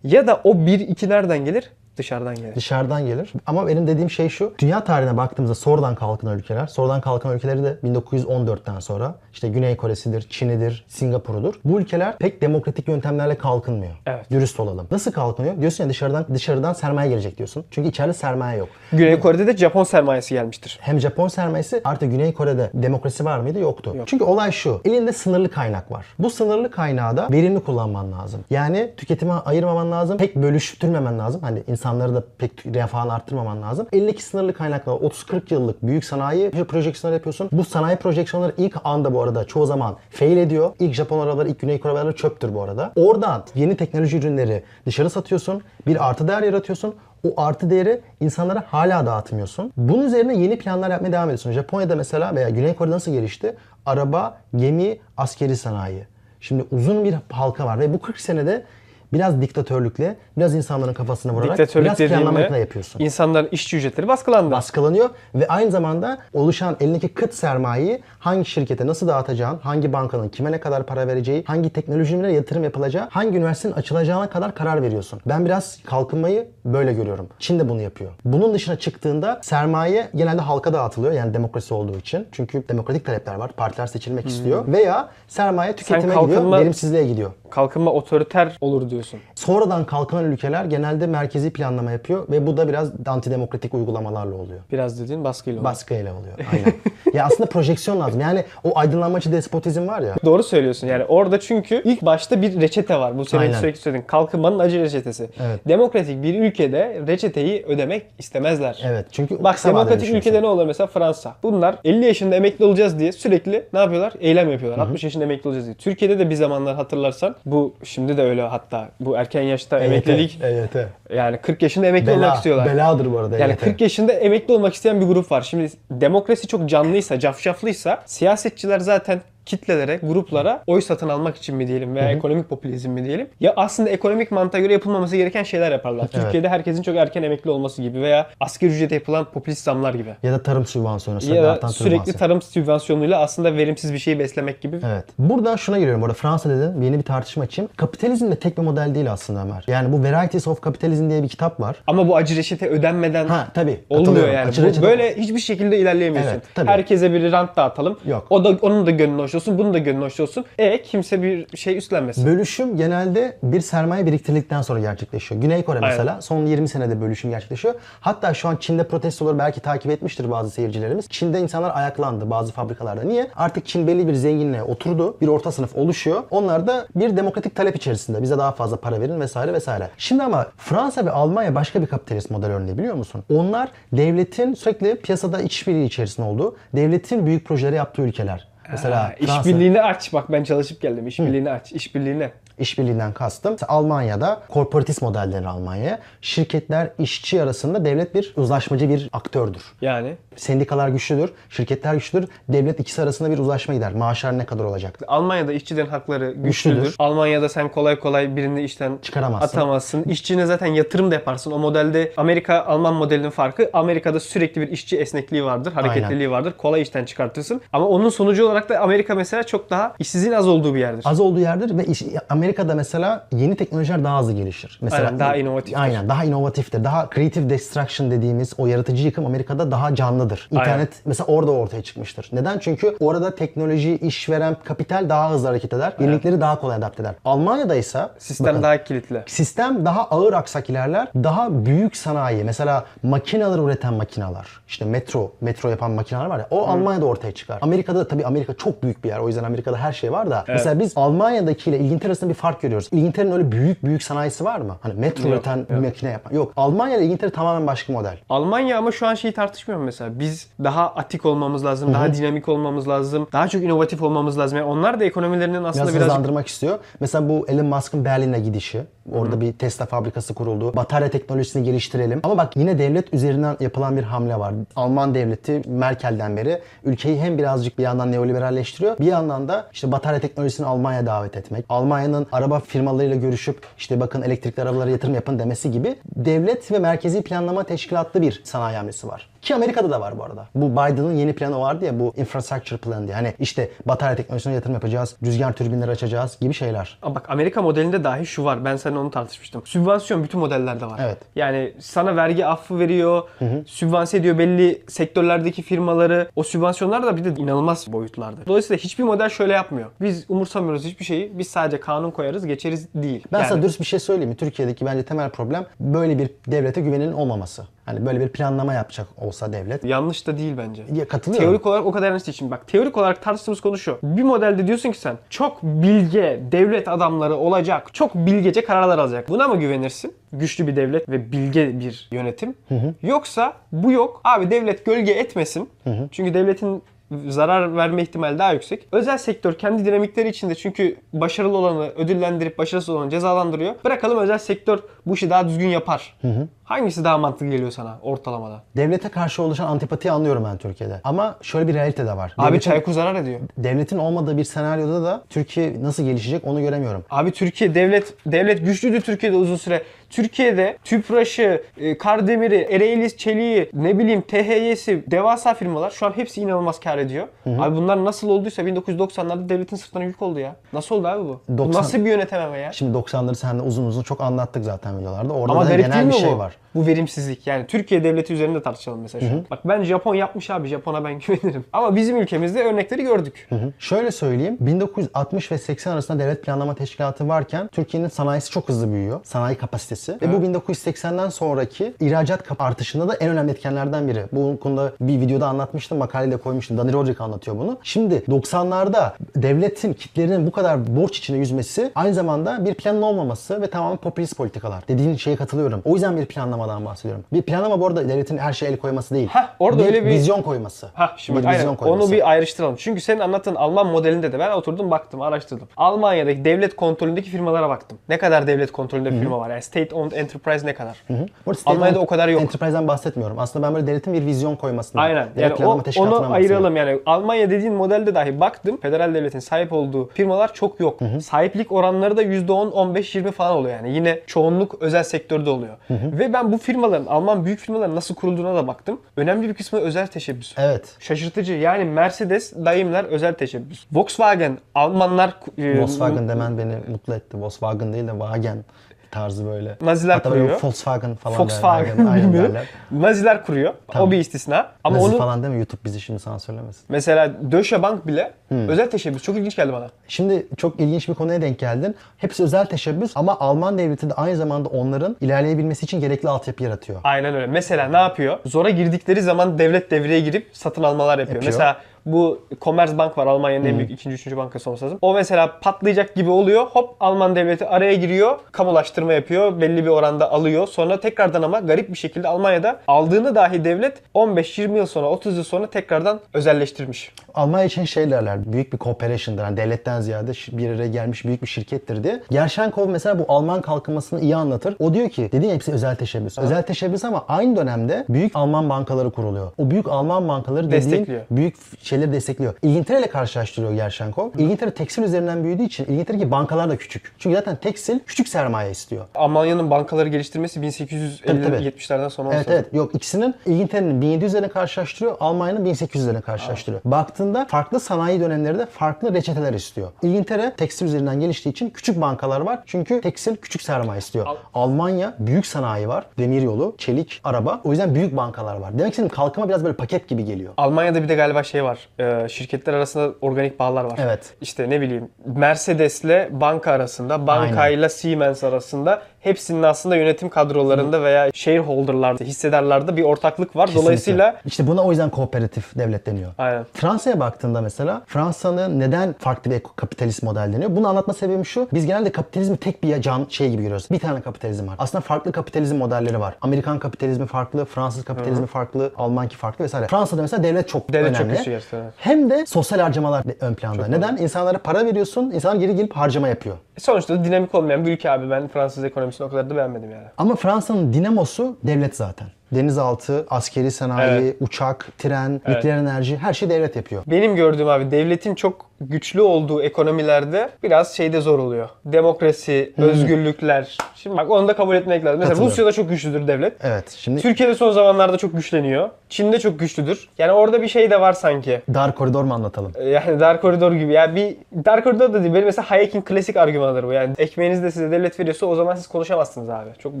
[0.04, 1.70] Ya da o bir iki nereden gelir?
[1.96, 2.54] Dışarıdan gelir.
[2.54, 3.32] dışarıdan gelir.
[3.46, 4.52] Ama benim dediğim şey şu.
[4.58, 10.26] Dünya tarihine baktığımızda sonradan kalkınan ülkeler, sonradan kalkan ülkeleri de 1914'ten sonra işte Güney Kore'sidir,
[10.30, 11.54] Çin'idir, Singapur'udur.
[11.64, 13.92] Bu ülkeler pek demokratik yöntemlerle kalkınmıyor.
[14.06, 14.30] Evet.
[14.30, 14.86] Dürüst olalım.
[14.90, 15.60] Nasıl kalkınıyor?
[15.60, 17.64] Diyorsun ya dışarıdan dışarıdan sermaye gelecek diyorsun.
[17.70, 18.68] Çünkü içeride sermaye yok.
[18.92, 20.78] Güney Kore'de de Japon sermayesi gelmiştir.
[20.82, 23.58] Hem Japon sermayesi artı Güney Kore'de demokrasi var mıydı?
[23.58, 23.96] Yoktu.
[24.06, 24.80] Çünkü olay şu.
[24.84, 26.06] Elinde sınırlı kaynak var.
[26.18, 28.44] Bu sınırlı kaynağı da verimli kullanman lazım.
[28.50, 30.18] Yani tüketime ayırmaman lazım.
[30.18, 31.40] Pek bölüştürmemen lazım.
[31.42, 33.86] Hani insanları da pek refahını arttırmaman lazım.
[33.92, 37.48] Elindeki sınırlı kaynakla 30-40 yıllık büyük sanayi projeksiyonları yapıyorsun.
[37.52, 40.72] Bu sanayi projeksiyonları ilk anda bu arada çoğu zaman fail ediyor.
[40.78, 42.92] İlk Japon arabaları, ilk Güney Kore arabaları çöptür bu arada.
[42.96, 45.62] Oradan yeni teknoloji ürünleri dışarı satıyorsun.
[45.86, 46.94] Bir artı değer yaratıyorsun.
[47.28, 49.72] O artı değeri insanlara hala dağıtmıyorsun.
[49.76, 51.52] Bunun üzerine yeni planlar yapmaya devam ediyorsun.
[51.52, 53.56] Japonya'da mesela veya Güney Kore'de nasıl gelişti?
[53.86, 56.06] Araba, gemi, askeri sanayi.
[56.40, 58.64] Şimdi uzun bir halka var ve bu 40 senede
[59.12, 63.00] biraz diktatörlükle, biraz insanların kafasına vurarak Diktatörlük biraz planlamayla dediğinde yapıyorsun.
[63.00, 64.50] insanların işçi ücretleri baskılandı.
[64.50, 70.52] Baskılanıyor ve aynı zamanda oluşan elindeki kıt sermayeyi hangi şirkete nasıl dağıtacağın, hangi bankanın kime
[70.52, 75.20] ne kadar para vereceği, hangi teknolojilere yatırım yapılacağı, hangi üniversitenin açılacağına kadar karar veriyorsun.
[75.26, 77.28] Ben biraz kalkınmayı böyle görüyorum.
[77.38, 78.10] Çin de bunu yapıyor.
[78.24, 82.28] Bunun dışına çıktığında sermaye genelde halka dağıtılıyor yani demokrasi olduğu için.
[82.32, 83.52] Çünkü demokratik talepler var.
[83.52, 84.64] Partiler seçilmek istiyor.
[84.66, 87.30] Veya sermaye tüketime gidiyor, kalkınma- verimsizliğe gidiyor.
[87.50, 89.20] Kalkınma otoriter olur diyorsun.
[89.34, 94.60] Sonradan kalkınan ülkeler genelde merkezi planlama yapıyor ve bu da biraz antidemokratik uygulamalarla oluyor.
[94.72, 95.68] Biraz dediğin baskıyla olur.
[95.68, 96.34] Baskıyla oluyor.
[96.52, 96.74] Aynen.
[97.14, 98.20] ya aslında projeksiyon lazım.
[98.20, 100.14] Yani o aydınlanmacı despotizm var ya.
[100.24, 103.18] Doğru söylüyorsun yani orada çünkü ilk başta bir reçete var.
[103.18, 103.60] Bu senin Aynen.
[103.60, 105.30] sürekli söylediğin kalkınmanın acı reçetesi.
[105.40, 105.68] Evet.
[105.68, 108.82] Demokratik bir ülkede reçeteyi ödemek istemezler.
[108.84, 109.06] Evet.
[109.12, 111.34] Çünkü Bak demokratik ülkede ne oluyor mesela Fransa.
[111.42, 114.12] Bunlar 50 yaşında emekli olacağız diye sürekli ne yapıyorlar?
[114.20, 114.78] Eylem yapıyorlar.
[114.78, 115.74] 60 yaşında emekli olacağız diye.
[115.74, 120.38] Türkiye'de de bir zamanlar hatırlarsan bu şimdi de öyle hatta bu erken yaşta Evet, emeklilik
[120.42, 120.70] evet.
[121.14, 122.66] yani 40 yaşında emekli Bela, olmak istiyorlar.
[122.66, 123.38] Beladır bu arada.
[123.38, 123.60] Yani EYT.
[123.60, 125.42] 40 yaşında emekli olmak isteyen bir grup var.
[125.42, 131.94] Şimdi demokrasi çok canlıysa, cafcaflıysa siyasetçiler zaten kitlelere, gruplara oy satın almak için mi diyelim
[131.94, 133.28] veya ekonomik popülizm mi diyelim.
[133.40, 136.08] Ya aslında ekonomik mantığa göre yapılmaması gereken şeyler yaparlar.
[136.08, 140.14] Türkiye'de herkesin çok erken emekli olması gibi veya asgari ücrete yapılan popülist zamlar gibi.
[140.22, 141.34] Ya da tarım sübvansiyonu.
[141.34, 142.18] Ya da sürekli sübvansiyon.
[142.18, 144.80] tarım sübvansiyonuyla aslında verimsiz bir şeyi beslemek gibi.
[144.86, 145.04] Evet.
[145.18, 146.00] Buradan şuna giriyorum.
[146.02, 146.82] Bu arada Fransa dedin.
[146.82, 147.70] Yeni bir tartışma açayım.
[147.76, 149.64] Kapitalizm de tek bir model değil aslında Ömer.
[149.66, 151.76] Yani bu Varieties of Capitalism diye bir kitap var.
[151.86, 153.80] Ama bu acı reçete ödenmeden Ha tabii.
[153.90, 154.52] olmuyor yani.
[154.78, 156.32] Bu böyle hiçbir şekilde ilerleyemiyorsun.
[156.32, 156.68] Evet, tabii.
[156.68, 157.98] Herkese bir rant dağıtalım.
[158.06, 158.26] Yok.
[158.30, 160.44] O da onun da gönlü hoş olsun, bunun da gönlü hoş olsun.
[160.58, 162.26] E kimse bir şey üstlenmesin.
[162.26, 165.40] Bölüşüm genelde bir sermaye biriktirdikten sonra gerçekleşiyor.
[165.40, 167.74] Güney Kore mesela son 20 senede bölüşüm gerçekleşiyor.
[168.00, 171.08] Hatta şu an Çin'de protestoları belki takip etmiştir bazı seyircilerimiz.
[171.08, 173.02] Çin'de insanlar ayaklandı bazı fabrikalarda.
[173.02, 173.26] Niye?
[173.36, 175.16] Artık Çin belli bir zenginliğe oturdu.
[175.20, 176.22] Bir orta sınıf oluşuyor.
[176.30, 178.22] Onlar da bir demokratik talep içerisinde.
[178.22, 179.88] Bize daha fazla para verin vesaire vesaire.
[179.98, 183.24] Şimdi ama Fransa ve Almanya başka bir kapitalist model örneği biliyor musun?
[183.34, 188.51] Onlar devletin sürekli piyasada işbirliği içerisinde olduğu, devletin büyük projeleri yaptığı ülkeler.
[188.72, 190.12] Mesela Ha, Fransa- işbirliğini aç.
[190.12, 191.06] Bak ben çalışıp geldim.
[191.06, 191.72] İşbirliğini aç.
[191.72, 192.30] İşbirliğine.
[192.58, 193.56] İşbirliğinden kastım.
[193.68, 195.98] Almanya'da korporatist model denir Almanya'ya.
[196.20, 199.62] Şirketler işçi arasında devlet bir uzlaşmacı bir aktördür.
[199.80, 202.28] Yani Sendikalar güçlüdür, şirketler güçlüdür.
[202.48, 203.92] Devlet ikisi arasında bir uzlaşma gider.
[203.94, 204.98] Maaşlar ne kadar olacak?
[205.08, 206.76] Almanya'da işçilerin hakları güçlüdür.
[206.76, 206.94] Güçlüdür.
[206.98, 209.46] Almanya'da sen kolay kolay birini işten Çıkaramazsın.
[209.58, 210.02] atamazsın.
[210.04, 211.50] İşçine zaten yatırım da yaparsın.
[211.50, 216.52] O modelde Amerika Alman modelinin farkı Amerika'da sürekli bir işçi esnekliği vardır, hareketliliği vardır.
[216.58, 217.60] Kolay işten çıkartırsın.
[217.72, 221.02] Ama onun sonucu olarak da Amerika mesela çok daha işsizliğin az olduğu bir yerdir.
[221.06, 222.02] Az olduğu yerdir ve iş-
[222.42, 224.78] Amerika'da mesela yeni teknolojiler daha hızlı gelişir.
[224.82, 225.80] Mesela Aynen, daha inovatiftir.
[225.80, 226.84] Aynen, daha inovatiftir.
[226.84, 230.48] Daha creative destruction dediğimiz o yaratıcı yıkım Amerika'da daha canlıdır.
[230.50, 232.28] İnternet mesela orada ortaya çıkmıştır.
[232.32, 232.58] Neden?
[232.58, 235.92] Çünkü orada teknoloji, işveren, kapital daha hızlı hareket eder.
[236.00, 237.14] Yenilikleri daha kolay adapte eder.
[237.24, 239.22] Almanya'da ise Sistem bakın, daha kilitli.
[239.26, 241.08] Sistem daha ağır aksak ilerler.
[241.14, 242.44] Daha büyük sanayi.
[242.44, 244.46] Mesela makineler üreten makineler.
[244.68, 246.46] işte metro, metro yapan makineler var ya.
[246.50, 247.58] O Almanya'da ortaya çıkar.
[247.62, 249.18] Amerika'da tabii Amerika çok büyük bir yer.
[249.18, 250.44] O yüzden Amerika'da her şey var da.
[250.48, 252.88] Mesela biz Almanya'dakiyle İngiltere arasında bir fark görüyoruz.
[252.92, 254.76] İngiltere'nin öyle büyük büyük sanayisi var mı?
[254.80, 255.84] Hani metro Yok, üreten bir yok.
[255.84, 256.34] makine yapan.
[256.34, 256.52] Yok.
[256.56, 258.18] Almanya ile İngiltere tamamen başka model.
[258.28, 260.18] Almanya ama şu an şeyi tartışmıyor mu mesela?
[260.18, 264.58] Biz daha atik olmamız lazım, daha dinamik olmamız lazım, daha çok inovatif olmamız lazım.
[264.58, 266.78] Yani onlar da ekonomilerinin aslında Biraz birazcık hızlandırmak istiyor.
[267.00, 268.82] Mesela bu Elon Musk'ın Berlin'e gidişi.
[269.12, 270.76] Orada bir Tesla fabrikası kuruldu.
[270.76, 272.20] Batarya teknolojisini geliştirelim.
[272.22, 274.54] Ama bak yine devlet üzerinden yapılan bir hamle var.
[274.76, 278.98] Alman devleti Merkel'den beri ülkeyi hem birazcık bir yandan neoliberalleştiriyor.
[278.98, 281.64] Bir yandan da işte batarya teknolojisini Almanya'ya davet etmek.
[281.68, 287.22] Almanya'nın araba firmalarıyla görüşüp işte bakın elektrikli arabalara yatırım yapın demesi gibi devlet ve merkezi
[287.22, 289.31] planlama teşkilatlı bir sanayi hamlesi var.
[289.42, 290.48] Ki Amerika'da da var bu arada.
[290.54, 293.14] Bu Biden'ın yeni planı vardı ya bu infrastructure plan diye.
[293.16, 296.98] Hani işte batarya teknolojisine yatırım yapacağız, rüzgar türbinleri açacağız gibi şeyler.
[297.02, 298.64] Ama bak Amerika modelinde dahi şu var.
[298.64, 299.62] Ben seninle onu tartışmıştım.
[299.66, 301.00] Sübvansiyon bütün modellerde var.
[301.04, 301.18] Evet.
[301.36, 303.22] Yani sana vergi affı veriyor,
[303.66, 306.28] sübvanse ediyor belli sektörlerdeki firmaları.
[306.36, 308.46] O sübvansiyonlar da bir de inanılmaz boyutlarda.
[308.46, 309.90] Dolayısıyla hiçbir model şöyle yapmıyor.
[310.00, 311.38] Biz umursamıyoruz hiçbir şeyi.
[311.38, 313.24] Biz sadece kanun koyarız, geçeriz değil.
[313.32, 314.36] Ben Yani- sana dürüst bir şey söyleyeyim mi?
[314.36, 317.62] Türkiye'deki bence temel problem böyle bir devlete güvenin olmaması.
[317.92, 319.84] Hani böyle bir planlama yapacak olsa devlet.
[319.84, 320.82] Yanlış da değil bence.
[320.92, 321.48] Ya, katılıyorum.
[321.48, 322.36] Teorik olarak o kadar yanlış değil.
[322.38, 323.98] Şimdi bak teorik olarak tartıştığımız konu şu.
[324.02, 329.28] Bir modelde diyorsun ki sen çok bilge devlet adamları olacak, çok bilgece kararlar alacak.
[329.28, 330.14] Buna mı güvenirsin?
[330.32, 332.54] Güçlü bir devlet ve bilge bir yönetim.
[333.02, 334.20] Yoksa bu yok.
[334.24, 335.70] Abi devlet gölge etmesin.
[336.12, 336.82] Çünkü devletin
[337.28, 338.88] zarar verme ihtimali daha yüksek.
[338.92, 343.74] Özel sektör kendi dinamikleri içinde çünkü başarılı olanı ödüllendirip başarısız olanı cezalandırıyor.
[343.84, 346.16] Bırakalım özel sektör bu işi daha düzgün yapar.
[346.64, 348.62] Hangisi daha mantıklı geliyor sana ortalamada?
[348.76, 351.00] Devlete karşı oluşan antipatiyi anlıyorum ben Türkiye'de.
[351.04, 352.34] Ama şöyle bir realite de var.
[352.38, 353.40] Abi Devletin- Çaykur zarar ediyor.
[353.58, 357.04] devletin olmadığı bir senaryoda da Türkiye nasıl gelişecek onu göremiyorum.
[357.10, 359.82] Abi Türkiye devlet devlet güçlüydü Türkiye'de uzun süre.
[360.12, 366.80] Türkiye'de Tüpraş'ı, e, Kardemir'i, Ereğli Çelik'i, ne bileyim THY'si, devasa firmalar şu an hepsi inanılmaz
[366.80, 367.26] kar ediyor.
[367.46, 370.56] Abi bunlar nasıl olduysa 1990'larda devletin sırtına yük oldu ya.
[370.72, 371.40] Nasıl oldu abi bu?
[371.48, 372.72] Bu 90 nasıl bir yönetememe ya?
[372.72, 375.32] Şimdi 90'ları seninle uzun uzun çok anlattık zaten videolarda.
[375.32, 376.38] Orada Ama da genel mi bir şey bu?
[376.38, 376.56] var.
[376.74, 377.46] Bu verimsizlik.
[377.46, 379.44] Yani Türkiye devleti üzerinde tartışalım mesela şu an.
[379.50, 380.68] Bak ben Japon yapmış abi.
[380.68, 381.64] Japon'a ben güvenirim.
[381.72, 383.46] Ama bizim ülkemizde örnekleri gördük.
[383.48, 383.72] Hı.
[383.78, 384.56] Şöyle söyleyeyim.
[384.60, 389.20] 1960 ve 80 arasında devlet planlama teşkilatı varken Türkiye'nin sanayisi çok hızlı büyüyor.
[389.24, 390.01] Sanayi kapasitesi.
[390.08, 394.24] Ve bu 1980'den sonraki ihracat artışında da en önemli etkenlerden biri.
[394.32, 395.98] Bu konuda bir videoda anlatmıştım.
[395.98, 396.78] Makaleyle koymuştum.
[396.78, 397.78] Danny Roderick anlatıyor bunu.
[397.82, 403.66] Şimdi 90'larda devletin kitlerinin bu kadar borç içine yüzmesi aynı zamanda bir planın olmaması ve
[403.70, 404.84] tamamen popülist politikalar.
[404.88, 405.82] Dediğin şeye katılıyorum.
[405.84, 407.24] O yüzden bir planlamadan bahsediyorum.
[407.32, 409.28] Bir planlama bu arada devletin her şeye el koyması değil.
[409.28, 410.90] Heh, orada öyle bir- vizyon koyması.
[410.94, 411.58] Ha şimdi bir aynen.
[411.58, 412.04] vizyon koyması.
[412.04, 412.76] Onu bir ayrıştıralım.
[412.78, 415.68] Çünkü senin anlattığın Alman modelinde de ben oturdum baktım, araştırdım.
[415.76, 417.98] Almanya'daki devlet kontrolündeki firmalara baktım.
[418.08, 419.50] Ne kadar devlet kontrolünde firma var?
[419.50, 421.02] Yani state owned enterprise ne kadar?
[421.46, 422.42] Arada state Almanya'da o kadar yok.
[422.42, 423.38] Enterprise'den bahsetmiyorum.
[423.38, 425.00] Aslında ben böyle devletin bir vizyon koymasını.
[425.00, 425.28] Aynen.
[425.36, 427.00] Yani o, onu ayıralım yani.
[427.06, 428.76] Almanya dediğin modelde dahi baktım.
[428.76, 430.98] Federal devletin sahip olduğu firmalar çok yok.
[431.22, 433.94] Sahiplik oranları da %10, 15, 20 falan oluyor yani.
[433.94, 435.76] Yine çoğunluk özel sektörde oluyor.
[435.90, 439.00] Ve ben bu firmaların, Alman büyük firmaların nasıl kurulduğuna da baktım.
[439.16, 440.54] Önemli bir kısmı özel teşebbüs.
[440.58, 440.96] Evet.
[440.98, 441.52] Şaşırtıcı.
[441.52, 443.84] Yani Mercedes, Daimler özel teşebbüs.
[443.92, 447.40] Volkswagen, Almanlar e, Volkswagen demen beni mutlu etti.
[447.40, 448.64] Volkswagen değil de Wagen
[449.12, 449.76] tarzı böyle.
[449.80, 450.60] Naziler Hatta kuruyor.
[450.62, 452.10] Volkswagen falan Volkswagen derler.
[452.12, 452.54] Aynen bilmiyorum.
[452.54, 452.68] derler.
[452.90, 453.74] Naziler kuruyor.
[453.88, 454.08] Tamam.
[454.08, 454.66] O bir istisna.
[454.84, 456.82] Ama Nazi onu falan deme YouTube bizi şimdi sansürlemesin.
[456.88, 458.68] mesela Deutsche Bank bile Hmm.
[458.68, 459.22] özel teşebbüs.
[459.22, 459.90] Çok ilginç geldi bana.
[460.08, 461.96] Şimdi çok ilginç bir konuya denk geldin.
[462.18, 467.00] Hepsi özel teşebbüs ama Alman devleti de aynı zamanda onların ilerleyebilmesi için gerekli altyapı yaratıyor.
[467.04, 467.46] Aynen öyle.
[467.46, 468.38] Mesela ne yapıyor?
[468.46, 471.34] Zora girdikleri zaman devlet devreye girip satın almalar yapıyor.
[471.42, 471.52] Yapıyor.
[471.52, 474.98] Mesela bu Commerzbank var Almanya'nın en büyük ikinci, üçüncü bankası olması lazım.
[475.02, 476.66] O mesela patlayacak gibi oluyor.
[476.66, 478.38] Hop Alman devleti araya giriyor.
[478.52, 479.60] Kamulaştırma yapıyor.
[479.60, 480.66] Belli bir oranda alıyor.
[480.68, 485.44] Sonra tekrardan ama garip bir şekilde Almanya'da aldığını dahi devlet 15-20 yıl sonra 30 yıl
[485.44, 487.12] sonra tekrardan özelleştirmiş.
[487.34, 489.42] Almanya için şey derler, büyük bir cooperation'dır.
[489.42, 492.22] Yani devletten ziyade bir araya gelmiş büyük bir şirkettir diye.
[492.30, 494.76] Gerschenkov mesela bu Alman kalkınmasını iyi anlatır.
[494.78, 496.38] O diyor ki, dediğin hepsi özel teşebbüs.
[496.38, 499.52] Özel teşebbüs ama aynı dönemde büyük Alman bankaları kuruluyor.
[499.58, 501.20] O büyük Alman bankaları dediğin Destekliyor.
[501.30, 502.54] büyük f- şeyleri destekliyor.
[502.62, 504.30] İngiltere ile karşılaştırıyor Gerschenkov.
[504.38, 507.12] İngiltere tekstil üzerinden büyüdüğü için İngiltere'deki bankalar da küçük.
[507.18, 509.06] Çünkü zaten tekstil küçük sermaye istiyor.
[509.14, 512.36] Almanya'nın bankaları geliştirmesi Tabii, 1850-70'lerden sonra olmuş.
[512.36, 512.74] Evet evet.
[512.74, 516.82] Yok ikisinin İngiltere'nin 1700'lerini karşılaştırıyor, Almanya'nın 1800'lerini karşılaştırıyor.
[516.84, 519.88] Baktığında farklı sanayi dönemleri de farklı reçeteler istiyor.
[520.02, 522.62] İngiltere tekstil üzerinden geliştiği için küçük bankalar var.
[522.66, 524.26] Çünkü tekstil küçük sermaye istiyor.
[524.26, 526.06] Al- Almanya büyük sanayi var.
[526.18, 527.60] Demiryolu, çelik, araba.
[527.64, 528.78] O yüzden büyük bankalar var.
[528.78, 530.52] Demek ki kalkınma biraz böyle paket gibi geliyor.
[530.56, 531.81] Almanya'da bir de galiba şey var.
[531.98, 533.98] E, şirketler arasında organik bağlar var.
[534.02, 534.34] Evet.
[534.40, 542.24] İşte ne bileyim Mercedes'le banka arasında, bankayla Siemens arasında hepsinin aslında yönetim kadrolarında veya shareholder'larda,
[542.24, 543.70] hissedarlarda bir ortaklık var.
[543.74, 546.30] Dolayısıyla işte buna o yüzden kooperatif devlet deniyor.
[546.38, 546.66] aynen.
[546.74, 550.76] Fransa'ya baktığında mesela Fransa'nın neden farklı bir kapitalist model deniyor?
[550.76, 551.68] Bunu anlatma sebebim şu.
[551.74, 553.86] Biz genelde kapitalizmi tek bir can şey gibi görüyoruz.
[553.90, 554.74] Bir tane kapitalizm var.
[554.78, 556.34] Aslında farklı kapitalizm modelleri var.
[556.40, 559.86] Amerikan kapitalizmi farklı, Fransız kapitalizmi farklı, Almanki farklı vesaire.
[559.86, 561.40] Fransa'da mesela devlet çok Devlet çok önemli.
[561.46, 561.64] evet.
[561.96, 563.86] Hem de sosyal harcamalar ön planda.
[563.86, 564.16] neden?
[564.16, 566.56] İnsanlara para veriyorsun, insanlar geri gelip harcama yapıyor.
[566.78, 568.30] Sonuçta dinamik olmayan bir ülke abi.
[568.30, 570.06] Ben Fransız ekonomisini o kadar da beğenmedim yani.
[570.18, 572.26] Ama Fransa'nın dinamosu devlet zaten.
[572.52, 574.36] Denizaltı, askeri sanayi, Evet.
[574.40, 577.02] uçak, tren, nükleer enerji her şeyi devlet yapıyor.
[577.06, 581.68] Benim gördüğüm abi devletin çok güçlü olduğu ekonomilerde biraz şeyde zor oluyor.
[581.84, 583.78] Demokrasi, özgürlükler.
[583.94, 585.18] Şimdi bak onu da kabul etmek lazım.
[585.18, 585.50] Mesela Katılıyorum.
[585.50, 586.52] Rusya'da çok güçlüdür devlet.
[586.64, 586.90] Evet.
[586.90, 588.90] Şimdi Türkiye'de son zamanlarda çok güçleniyor.
[589.12, 590.08] Çin'de çok güçlüdür.
[590.18, 591.62] Yani orada bir şey de var sanki.
[591.74, 592.72] dar koridor mu anlatalım?
[592.76, 593.92] Ee, Yani dar koridor gibi.
[593.92, 595.34] Yani bir dar koridor da değil.
[595.34, 596.92] Benim mesela Hayek'in klasik argümanıdır bu.
[596.92, 599.70] Yani ekmeğinizi de size devlet veriyorsa o zaman siz konuşamazsınız abi.
[599.78, 600.00] Çok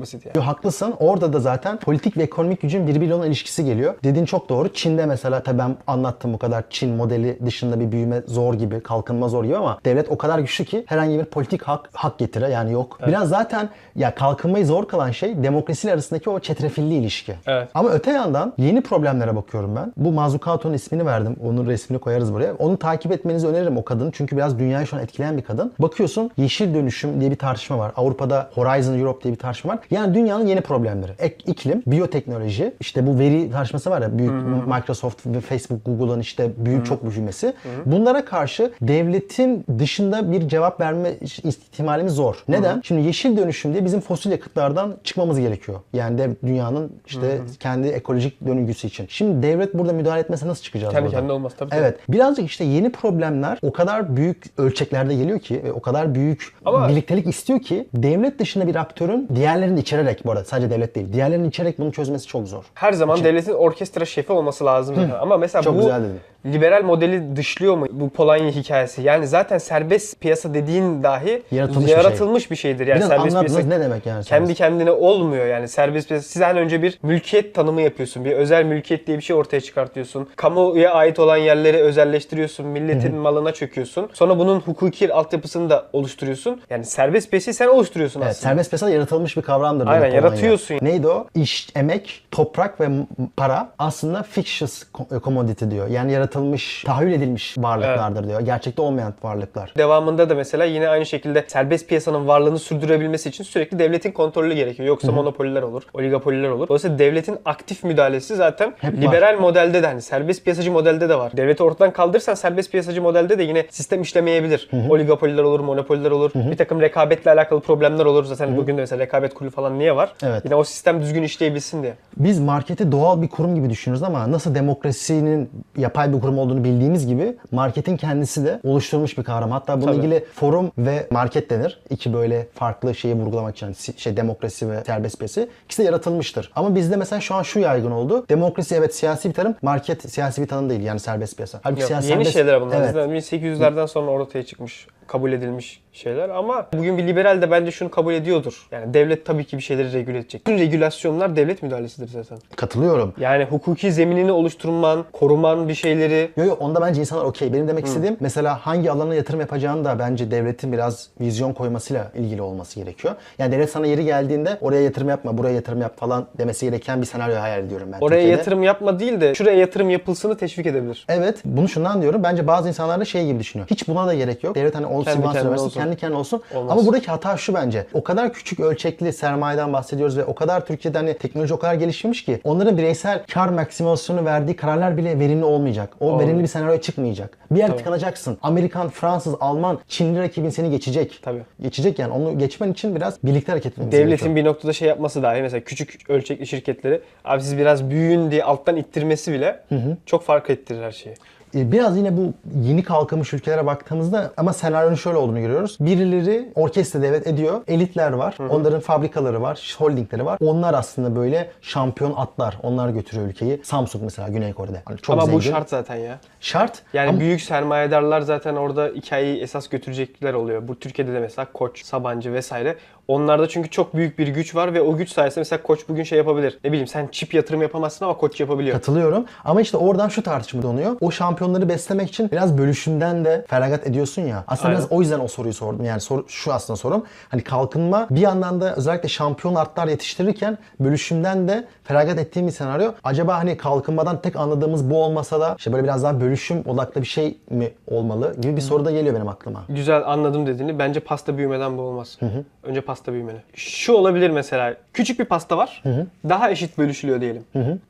[0.00, 0.36] basit yani.
[0.36, 0.94] Yo, Haklısın.
[1.00, 3.94] Orada da zaten politik ve ekonomik gücün birbiriyle olan ilişkisi geliyor.
[4.04, 4.68] Dediğin çok doğru.
[4.68, 9.28] Çin'de mesela tabii ben anlattım bu kadar Çin modeli dışında bir büyüme zor gibi, kalkınma
[9.28, 12.72] zor gibi ama devlet o kadar güçlü ki herhangi bir politik hak hak getire yani
[12.72, 12.98] yok.
[13.06, 17.34] Biraz zaten ya kalkınmayı zor kılan şey demokrasiyle arasındaki o çetrefilli ilişki.
[17.46, 17.68] Evet.
[17.74, 19.92] Ama öte yandan yeni problemlere bakıyorum ben.
[19.96, 21.36] Bu Mazzucato'nun ismini verdim.
[21.44, 22.54] Onun resmini koyarız buraya.
[22.54, 24.12] Onu takip etmenizi öneririm o kadını.
[24.12, 25.72] Çünkü biraz dünyayı şu an etkileyen bir kadın.
[25.78, 27.92] Bakıyorsun yeşil dönüşüm diye bir tartışma var.
[27.96, 29.78] Avrupa'da Horizon Europe diye bir tartışma var.
[29.90, 31.12] Yani dünyanın yeni problemleri.
[31.18, 34.32] Ek, iklim, biyoteknoloji, işte bu veri tartışması var ya büyük
[34.66, 37.54] Microsoft ve Facebook, Google'ın işte büyük çok büyümesi.
[37.86, 42.44] Bunlara karşı devletin dışında bir cevap verme ihtimalimiz zor.
[42.48, 42.80] Neden?
[42.84, 45.80] Şimdi yeşil dönüşüm diye bizim fosil yakıtlardan çıkmamız gerekiyor.
[45.92, 49.06] Yani de dünyanın işte kendi ekolojik döngüsü için.
[49.10, 51.18] Şimdi devlet burada müdahale etmese nasıl çıkacağız Kendi buradan?
[51.18, 51.70] kendine olmaz tabii.
[51.74, 51.98] Evet.
[52.08, 56.88] Birazcık işte yeni problemler o kadar büyük ölçeklerde geliyor ki ve o kadar büyük Ama-
[56.88, 61.12] birliktelik istiyor ki devlet dışında bir aktörün diğerlerini içererek bu arada sadece devlet değil.
[61.12, 62.64] Diğerlerini içerek bunu çözmesi çok zor.
[62.74, 64.94] Her zaman devletin orkestra şefi olması lazım.
[64.96, 65.10] zaten.
[65.20, 66.20] Ama mesela Çok bu güzel dedin.
[66.46, 69.02] Liberal modeli dışlıyor mu bu Polonya hikayesi?
[69.02, 72.86] Yani zaten serbest piyasa dediğin dahi Yaratılmış bir yaratılmış bir, şeydir.
[72.86, 74.24] Yani Biraz serbest piyasa ne demek yani?
[74.24, 74.58] kendi serbest?
[74.58, 76.28] kendine olmuyor yani serbest piyasa.
[76.28, 78.24] Sizden önce bir mülkiyet tanımı yapıyorsun.
[78.24, 80.28] Bir özel mülkiyet diye bir şey ortaya çıkartıyorsun.
[80.36, 82.66] Kamuya ait olan yerleri özelleştiriyorsun.
[82.66, 84.08] Milletin malına çöküyorsun.
[84.12, 86.60] Sonra bunun hukuki altyapısını da oluşturuyorsun.
[86.70, 88.48] Yani serbest piyasayı sen oluşturuyorsun Evet, aslında.
[88.50, 89.86] serbest piyasa yaratılmış bir kavramdır.
[89.86, 90.16] Aynen, Polonya.
[90.16, 90.78] yaratıyorsun.
[90.82, 91.26] Neydi o?
[91.34, 92.88] İş, emek, toprak ve
[93.36, 95.88] para aslında fictitious co- commodity diyor.
[95.88, 98.40] Yani yaratılmış, tahayyül edilmiş varlıklardır diyor.
[98.40, 99.72] Gerçekte olmayan varlıklar.
[99.78, 104.88] Devamında da mesela yine aynı şekilde serbest piyasanın varlığını sürdürebilmesi için sürekli devletin kontrolü gerekiyor.
[104.88, 106.68] Yoksa monopoliler olur, oligopoliler olur.
[106.68, 109.02] Dolayısıyla devletin aktif müdahalesi zaten Hep var.
[109.02, 111.36] liberal modelde de hani serbest piyasacı modelde de var.
[111.36, 114.70] Devleti ortadan kaldırırsan serbest piyasacı modelde de yine sistem işlemeyebilir.
[114.90, 116.30] Oligopoliler olur, monopoliler olur.
[116.34, 118.24] Bir takım rekabetle alakalı problemler olur.
[118.24, 120.12] Zaten bugün de mesela rekabet kurulu falan niye var?
[120.22, 120.44] Evet.
[120.44, 121.94] Yine o sistem düzgün işleyebilsin diye.
[122.16, 127.06] Biz marketi doğal bir kurum gibi düşünüyoruz ama nasıl demokrasinin yapay bir kurum olduğunu bildiğimiz
[127.06, 129.50] gibi marketin kendisi de oluşturulmuş bir kavram.
[129.50, 130.00] Hatta bununla Tabii.
[130.06, 131.80] ilgili forum ve market denir.
[131.90, 136.52] İki böyle farklı şeyi vurgulamak için şey demokrasi ve serbest piyasa ikisi de yaratılmıştır.
[136.56, 138.26] Ama bizde mesela şu an şu yaygın oldu.
[138.28, 141.60] Demokrasi evet siyasi bir tanım, market siyasi bir tanım değil yani serbest piyasa.
[141.62, 142.76] Halbuki Yok, siyasi yeni serbest- şeyler bunlar.
[142.76, 142.88] Evet.
[142.88, 147.90] Bizden 1800'lerden sonra ortaya çıkmış, kabul edilmiş şeyler ama bugün bir liberal de bence şunu
[147.90, 148.66] kabul ediyordur.
[148.70, 150.46] Yani devlet tabii ki bir şeyleri regüle edecek.
[150.46, 152.38] Bütün regülasyonlar devlet müdahalesidir zaten.
[152.56, 153.14] Katılıyorum.
[153.18, 157.52] Yani hukuki zeminini oluşturman, koruman bir şeyleri Yok yok onda bence insanlar okey.
[157.52, 162.42] Benim demek istediğim mesela hangi alana yatırım yapacağını da bence devletin biraz vizyon koymasıyla ilgili
[162.42, 163.14] olması gerekiyor.
[163.38, 167.06] Yani devlet sana yeri geldiğinde oraya yatırım yapma, buraya yatırım yap falan demesi gereken bir
[167.06, 167.98] senaryo hayal ediyorum ben.
[168.00, 168.38] oraya Türkiye'de.
[168.38, 171.06] yatırım yapma değil de şuraya yatırım yapılsını teşvik edebilir.
[171.08, 172.22] Evet, bunu şundan diyorum.
[172.22, 173.68] Bence bazı insanlar da şey gibi düşünüyor.
[173.70, 174.54] Hiç buna da gerek yok.
[174.54, 175.80] Devlet hani olsun, Kendine versin, olsun.
[175.80, 176.42] kendi kendine olsun.
[176.54, 176.72] Olmaz.
[176.72, 177.86] Ama buradaki hata şu bence.
[177.94, 182.24] O kadar küçük ölçekli sermayeden bahsediyoruz ve o kadar Türkiye'de hani teknoloji o kadar gelişmiş
[182.24, 185.90] ki onların bireysel kar maksimasyonu verdiği kararlar bile verimli olmayacak.
[186.00, 186.26] O Olmuyor.
[186.28, 187.38] verimli bir senaryo çıkmayacak.
[187.50, 188.38] Bir yer tıkanacaksın.
[188.42, 191.18] Amerikan, Fransız, Alman, Çinli rakibin seni geçecek.
[191.22, 191.42] Tabii.
[191.60, 192.12] Geçecek yani.
[192.12, 194.36] Onu geçmen için biraz birlikte hareket etmemiz Devletin gerekiyor.
[194.36, 198.76] bir noktada şey yapması dahi mesela küçük ölçekli şirketleri abi siz biraz büyüyün diye alttan
[198.76, 199.60] ittirmesi bile
[200.06, 201.16] çok fark ettirir her şeyi.
[201.54, 205.76] E, Biraz yine bu yeni kalkınmış ülkelere baktığımızda ama senaryonun şöyle olduğunu görüyoruz.
[205.80, 207.60] Birileri orkestra devlet ediyor.
[207.68, 208.36] Elitler var.
[208.50, 209.74] Onların fabrikaları var.
[209.78, 210.38] Holdingleri var.
[210.40, 212.58] Onlar aslında böyle şampiyon atlar.
[212.62, 213.60] Onlar götürüyor ülkeyi.
[213.64, 214.82] Samsung mesela Güney Kore'de.
[214.84, 215.38] Hani çok Ama zengin.
[215.38, 216.18] bu şart zaten ya.
[216.40, 216.82] Şart.
[216.94, 220.68] Yani Ama büyük sermayedarlar zaten orada hikayeyi esas götürecekler oluyor.
[220.68, 222.76] Bu Türkiye'de de mesela Koç, Sabancı vesaire.
[223.08, 226.18] Onlarda çünkü çok büyük bir güç var ve o güç sayesinde mesela Koç bugün şey
[226.18, 226.58] yapabilir.
[226.64, 228.76] Ne bileyim sen çip yatırım yapamazsın ama Koç yapabiliyor.
[228.76, 229.24] Katılıyorum.
[229.44, 230.96] Ama işte oradan şu tartışma donuyor.
[231.00, 234.44] O şampiyonları beslemek için biraz bölüşümden de feragat ediyorsun ya.
[234.46, 234.78] Aslında Aynen.
[234.78, 235.84] biraz o yüzden o soruyu sordum.
[235.84, 237.04] Yani soru, şu aslında sorum.
[237.28, 242.92] Hani kalkınma bir yandan da özellikle şampiyon artlar yetiştirirken bölüşümden de feragat ettiğim bir senaryo.
[243.04, 247.06] Acaba hani kalkınmadan tek anladığımız bu olmasa da işte böyle biraz daha bölüşüm odaklı bir
[247.06, 249.64] şey mi olmalı gibi bir soru da geliyor benim aklıma.
[249.68, 250.78] Güzel anladım dediğini.
[250.78, 252.18] Bence pasta büyümeden bu olmaz.
[252.62, 253.36] Önce pasta pasta büyümeli.
[253.54, 254.74] Şu olabilir mesela.
[254.92, 255.82] Küçük bir pasta var.
[256.28, 257.44] Daha eşit bölüşülüyor diyelim.